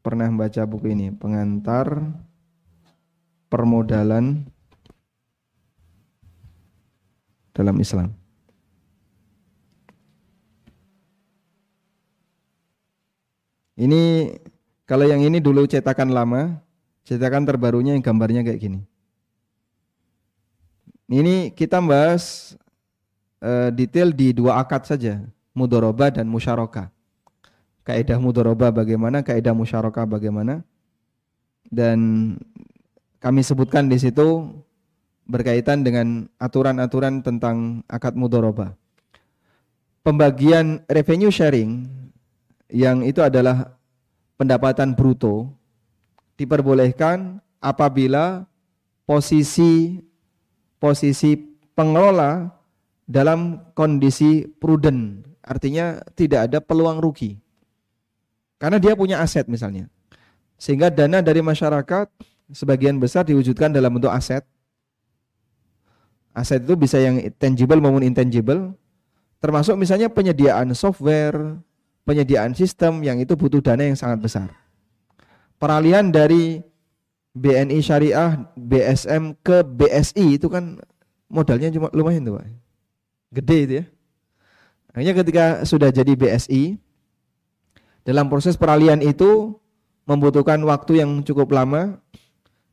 pernah 0.05 0.29
baca 0.29 0.69
buku 0.69 0.93
ini, 0.93 1.09
pengantar 1.09 2.05
permodalan 3.49 4.45
dalam 7.57 7.81
Islam. 7.81 8.18
Ini 13.79 14.35
kalau 14.83 15.07
yang 15.07 15.23
ini 15.23 15.39
dulu 15.39 15.63
cetakan 15.71 16.11
lama, 16.11 16.59
cetakan 17.07 17.47
terbarunya 17.47 17.95
yang 17.95 18.03
gambarnya 18.03 18.43
kayak 18.43 18.59
gini. 18.59 18.81
Ini 21.09 21.55
kita 21.55 21.79
bahas 21.79 22.59
uh, 23.39 23.71
detail 23.71 24.11
di 24.11 24.35
dua 24.35 24.59
akad 24.59 24.83
saja, 24.85 25.23
mudoroba 25.55 26.11
dan 26.11 26.27
musyaroka 26.27 26.91
kaidah 27.89 28.21
mudoroba 28.21 28.69
bagaimana, 28.69 29.25
kaidah 29.25 29.57
musyarakah 29.57 30.05
bagaimana. 30.05 30.61
Dan 31.73 32.37
kami 33.17 33.41
sebutkan 33.41 33.89
di 33.89 33.97
situ 33.97 34.53
berkaitan 35.25 35.81
dengan 35.81 36.29
aturan-aturan 36.37 37.25
tentang 37.25 37.81
akad 37.89 38.13
mudoroba. 38.13 38.77
Pembagian 40.05 40.85
revenue 40.85 41.33
sharing 41.33 41.89
yang 42.69 43.05
itu 43.05 43.25
adalah 43.25 43.77
pendapatan 44.37 44.93
bruto 44.93 45.51
diperbolehkan 46.39 47.41
apabila 47.59 48.47
posisi 49.09 49.99
posisi 50.79 51.35
pengelola 51.75 52.47
dalam 53.09 53.73
kondisi 53.73 54.47
prudent, 54.47 55.25
artinya 55.41 55.99
tidak 56.15 56.53
ada 56.53 56.59
peluang 56.61 57.01
rugi. 57.03 57.41
Karena 58.61 58.77
dia 58.77 58.95
punya 58.95 59.23
aset 59.23 59.49
misalnya. 59.49 59.89
Sehingga 60.59 60.91
dana 60.91 61.23
dari 61.23 61.41
masyarakat 61.41 62.11
sebagian 62.51 62.99
besar 62.99 63.25
diwujudkan 63.25 63.71
dalam 63.71 63.97
bentuk 63.97 64.11
aset. 64.11 64.43
Aset 66.35 66.67
itu 66.67 66.75
bisa 66.75 66.99
yang 66.99 67.19
tangible 67.39 67.79
maupun 67.79 68.05
intangible. 68.05 68.75
Termasuk 69.39 69.79
misalnya 69.79 70.11
penyediaan 70.11 70.75
software, 70.75 71.59
penyediaan 72.09 72.57
sistem 72.57 73.05
yang 73.05 73.21
itu 73.21 73.37
butuh 73.37 73.61
dana 73.61 73.85
yang 73.85 73.93
sangat 74.01 74.25
besar. 74.25 74.49
Peralihan 75.61 76.09
dari 76.09 76.65
BNI 77.37 77.85
Syariah, 77.85 78.49
BSM 78.57 79.37
ke 79.45 79.61
BSI 79.61 80.41
itu 80.41 80.49
kan 80.49 80.81
modalnya 81.29 81.69
cuma 81.69 81.93
lumayan 81.93 82.25
tuh 82.25 82.41
Pak. 82.41 82.49
Gede 83.37 83.59
itu 83.61 83.75
ya. 83.85 83.85
Akhirnya 84.97 85.15
ketika 85.21 85.45
sudah 85.69 85.93
jadi 85.93 86.17
BSI, 86.17 86.81
dalam 88.09 88.33
proses 88.33 88.57
peralihan 88.57 89.05
itu 89.05 89.61
membutuhkan 90.09 90.57
waktu 90.65 91.05
yang 91.05 91.21
cukup 91.21 91.53
lama 91.53 92.01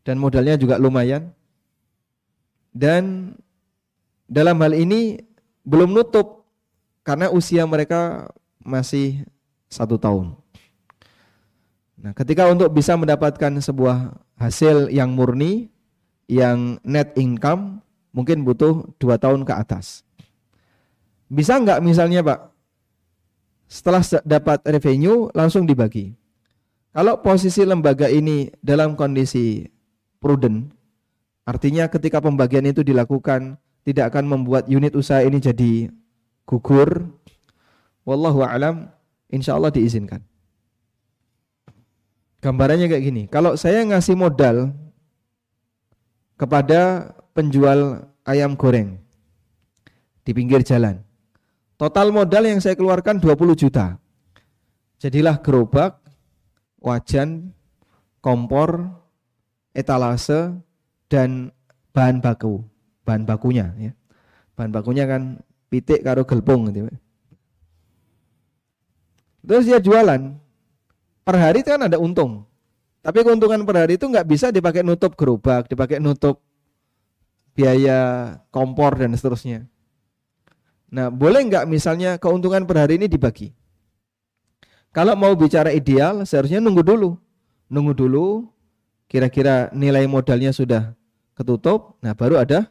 dan 0.08 0.16
modalnya 0.16 0.56
juga 0.56 0.80
lumayan. 0.80 1.36
Dan 2.72 3.36
dalam 4.32 4.56
hal 4.64 4.72
ini 4.72 5.20
belum 5.68 5.92
nutup 5.92 6.48
karena 7.04 7.28
usia 7.28 7.68
mereka 7.68 8.32
masih 8.66 9.24
satu 9.70 9.95
tahun. 10.01 10.34
Nah, 12.01 12.11
ketika 12.11 12.49
untuk 12.51 12.74
bisa 12.74 12.97
mendapatkan 12.99 13.61
sebuah 13.61 14.18
hasil 14.36 14.91
yang 14.91 15.16
murni, 15.16 15.72
yang 16.28 16.82
net 16.84 17.16
income, 17.16 17.80
mungkin 18.11 18.43
butuh 18.43 18.89
dua 18.99 19.16
tahun 19.16 19.47
ke 19.47 19.53
atas. 19.53 20.03
Bisa 21.30 21.57
nggak 21.57 21.82
misalnya 21.82 22.22
Pak, 22.22 22.39
setelah 23.66 24.01
dapat 24.26 24.61
revenue 24.70 25.30
langsung 25.34 25.66
dibagi. 25.66 26.13
Kalau 26.95 27.20
posisi 27.20 27.66
lembaga 27.68 28.07
ini 28.07 28.47
dalam 28.63 28.95
kondisi 28.95 29.68
prudent, 30.22 30.72
artinya 31.43 31.91
ketika 31.91 32.24
pembagian 32.24 32.63
itu 32.66 32.88
dilakukan 32.88 33.59
tidak 33.84 34.16
akan 34.16 34.26
membuat 34.32 34.66
unit 34.72 34.95
usaha 34.95 35.22
ini 35.22 35.38
jadi 35.38 35.93
gugur. 36.47 37.11
Wallahu 38.06 38.45
alam, 38.45 38.88
insya 39.28 39.58
Allah 39.58 39.74
diizinkan. 39.74 40.22
Gambarannya 42.39 42.86
kayak 42.86 43.03
gini, 43.03 43.24
kalau 43.26 43.58
saya 43.58 43.82
ngasih 43.82 44.14
modal 44.14 44.70
kepada 46.38 47.12
penjual 47.34 48.06
ayam 48.22 48.53
goreng 48.53 49.01
di 50.22 50.32
pinggir 50.38 50.62
jalan, 50.62 51.01
Total 51.76 52.08
modal 52.08 52.47
yang 52.47 52.64
saya 52.64 52.80
keluarkan 52.80 53.20
20 53.20 53.51
juta. 53.68 53.99
Jadilah 54.95 55.43
gerobak, 55.43 55.99
wajan, 56.80 57.51
kompor, 58.24 58.95
etalase, 59.76 60.56
dan 61.12 61.51
bahan 61.91 62.24
baku. 62.24 62.64
Bahan 63.03 63.28
bakunya 63.28 63.76
ya. 63.76 63.91
Bahan 64.56 64.72
bakunya 64.72 65.03
kan 65.03 65.43
pitik 65.68 65.99
karo 65.99 66.24
gelpung 66.24 66.72
gitu. 66.72 66.88
Terus 69.46 69.64
dia 69.70 69.80
jualan. 69.80 70.22
Per 71.26 71.36
hari 71.38 71.62
itu 71.62 71.70
kan 71.70 71.86
ada 71.86 71.98
untung. 72.02 72.46
Tapi 73.06 73.22
keuntungan 73.22 73.62
per 73.66 73.86
hari 73.86 74.02
itu 74.02 74.10
nggak 74.10 74.26
bisa 74.26 74.50
dipakai 74.50 74.82
nutup 74.82 75.14
gerobak, 75.14 75.70
dipakai 75.70 76.02
nutup 76.02 76.41
biaya 77.54 78.34
kompor 78.50 78.98
dan 78.98 79.14
seterusnya. 79.14 79.70
Nah, 80.89 81.14
boleh 81.14 81.46
nggak 81.46 81.66
misalnya 81.70 82.18
keuntungan 82.18 82.66
per 82.66 82.82
hari 82.82 82.98
ini 82.98 83.06
dibagi? 83.06 83.54
Kalau 84.89 85.14
mau 85.14 85.34
bicara 85.36 85.70
ideal, 85.70 86.26
seharusnya 86.26 86.64
nunggu 86.64 86.82
dulu. 86.82 87.20
Nunggu 87.70 87.93
dulu 87.93 88.48
kira-kira 89.10 89.70
nilai 89.74 90.06
modalnya 90.10 90.50
sudah 90.54 90.93
ketutup, 91.36 91.98
nah 92.02 92.16
baru 92.16 92.41
ada 92.41 92.70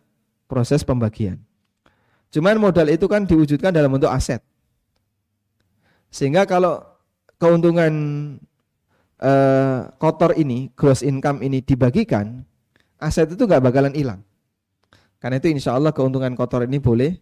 proses 0.51 0.83
pembagian. 0.83 1.39
Cuman 2.35 2.59
modal 2.59 2.91
itu 2.91 3.07
kan 3.07 3.23
diwujudkan 3.23 3.71
dalam 3.71 3.93
bentuk 3.93 4.11
aset. 4.11 4.43
Sehingga 6.15 6.47
kalau 6.47 6.79
keuntungan 7.43 7.91
uh, 9.19 9.91
kotor 9.99 10.39
ini, 10.39 10.71
gross 10.79 11.03
income 11.03 11.43
ini 11.43 11.59
dibagikan, 11.59 12.47
aset 13.03 13.35
itu 13.35 13.43
nggak 13.43 13.59
bakalan 13.59 13.91
hilang. 13.91 14.23
Karena 15.19 15.43
itu 15.43 15.51
insya 15.51 15.75
Allah 15.75 15.91
keuntungan 15.91 16.31
kotor 16.39 16.71
ini 16.71 16.79
boleh, 16.79 17.19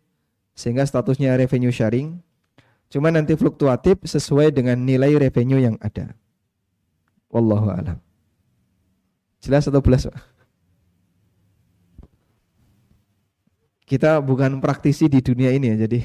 sehingga 0.53 0.85
statusnya 0.85 1.41
revenue 1.41 1.73
sharing, 1.73 2.21
cuma 2.93 3.09
nanti 3.09 3.33
fluktuatif 3.33 4.05
sesuai 4.05 4.53
dengan 4.53 4.77
nilai 4.77 5.17
revenue 5.17 5.57
yang 5.57 5.81
ada. 5.81 6.13
Wallahu 7.33 7.73
alam. 7.73 7.97
Jelas 9.41 9.65
atau 9.73 9.81
belas 9.81 10.05
Pak? 10.05 10.21
Kita 13.89 14.21
bukan 14.21 14.61
praktisi 14.61 15.09
di 15.09 15.25
dunia 15.25 15.49
ini 15.49 15.73
ya, 15.73 15.89
jadi 15.89 15.99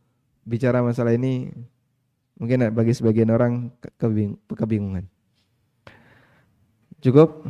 bicara 0.52 0.84
masalah 0.84 1.16
ini 1.16 1.48
Mungkin 2.34 2.74
bagi 2.74 2.92
sebagian 2.94 3.30
orang 3.30 3.70
kebing 3.98 4.34
kebingungan. 4.50 5.06
Cukup? 6.98 7.46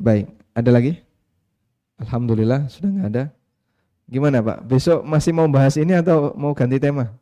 Baik, 0.00 0.26
ada 0.56 0.70
lagi? 0.72 1.02
Alhamdulillah 2.00 2.66
sudah 2.72 2.90
nggak 2.90 3.08
ada. 3.14 3.24
Gimana 4.08 4.40
Pak? 4.40 4.58
Besok 4.68 5.00
masih 5.06 5.32
mau 5.32 5.48
bahas 5.48 5.76
ini 5.78 5.94
atau 5.96 6.34
mau 6.34 6.52
ganti 6.52 6.76
tema? 6.80 7.14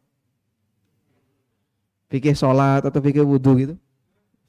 Pikir 2.08 2.36
sholat 2.36 2.84
atau 2.84 3.00
pikir 3.00 3.24
wudhu 3.24 3.52
gitu? 3.60 3.74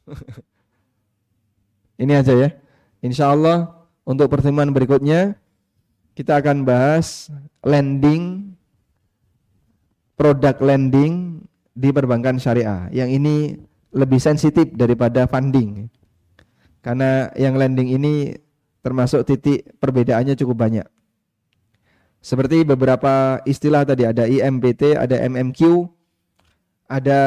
ini 2.03 2.13
aja 2.15 2.33
ya. 2.35 2.49
Insya 3.03 3.31
Allah 3.31 3.71
untuk 4.03 4.27
pertemuan 4.31 4.71
berikutnya 4.71 5.35
kita 6.13 6.39
akan 6.39 6.63
bahas 6.63 7.31
landing 7.65 8.52
produk 10.13 10.55
lending 10.61 11.41
di 11.73 11.89
perbankan 11.89 12.37
syariah. 12.37 12.89
Yang 12.93 13.09
ini 13.17 13.35
lebih 13.93 14.21
sensitif 14.21 14.69
daripada 14.73 15.25
funding. 15.29 15.89
Karena 16.83 17.31
yang 17.39 17.55
lending 17.55 17.93
ini 17.93 18.35
termasuk 18.83 19.23
titik 19.23 19.63
perbedaannya 19.79 20.35
cukup 20.35 20.57
banyak. 20.59 20.87
Seperti 22.23 22.63
beberapa 22.63 23.39
istilah 23.43 23.83
tadi 23.83 24.07
ada 24.07 24.27
IMBT, 24.27 24.95
ada 24.95 25.15
MMQ, 25.27 25.87
ada 26.87 27.19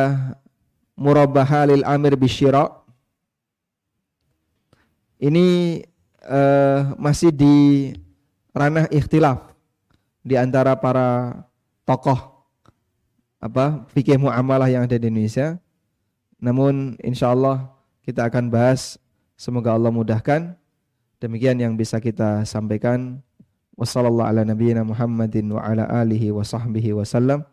murabaha 0.96 1.68
lil 1.68 1.84
amir 1.84 2.16
bisyira. 2.16 2.68
Ini 5.16 5.80
uh, 6.28 6.92
masih 7.00 7.32
di 7.32 7.56
ranah 8.52 8.88
ikhtilaf 8.92 9.52
di 10.20 10.36
antara 10.36 10.76
para 10.76 11.40
tokoh 11.88 12.35
apa 13.46 13.86
fikih 13.94 14.18
muamalah 14.18 14.66
yang 14.66 14.84
ada 14.84 14.98
di 14.98 15.06
Indonesia. 15.06 15.62
Namun 16.42 16.98
insya 17.00 17.32
Allah 17.32 17.70
kita 18.04 18.26
akan 18.26 18.50
bahas. 18.52 18.98
Semoga 19.38 19.72
Allah 19.72 19.92
mudahkan. 19.92 20.56
Demikian 21.22 21.56
yang 21.60 21.74
bisa 21.74 22.02
kita 22.02 22.44
sampaikan. 22.44 23.24
Wassalamualaikum 23.76 24.84
Muhammadin 24.84 25.52
wa 25.52 25.60
ala 25.60 25.84
alihi 25.88 26.32
wa 26.32 26.44
sahbihi 26.44 26.96
wasallam. 26.96 27.44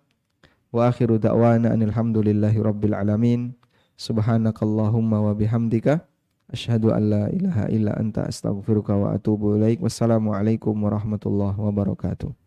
Wa 0.72 0.90
akhiru 0.90 1.20
da'wana 1.20 1.76
anilhamdulillahi 1.76 2.60
rabbil 2.60 2.96
alamin. 2.96 3.56
Subhanakallahumma 4.00 5.20
wa 5.20 5.32
bihamdika. 5.36 6.04
Ashhadu 6.52 6.92
an 6.92 7.04
la 7.08 7.24
ilaha 7.32 7.66
illa 7.72 7.96
anta 7.96 8.28
astaghfiruka 8.28 8.96
wa 8.96 9.16
atubu 9.16 9.56
ilaik. 9.60 9.80
Wassalamualaikum 9.80 10.76
warahmatullahi 10.76 11.56
wabarakatuh. 11.56 12.43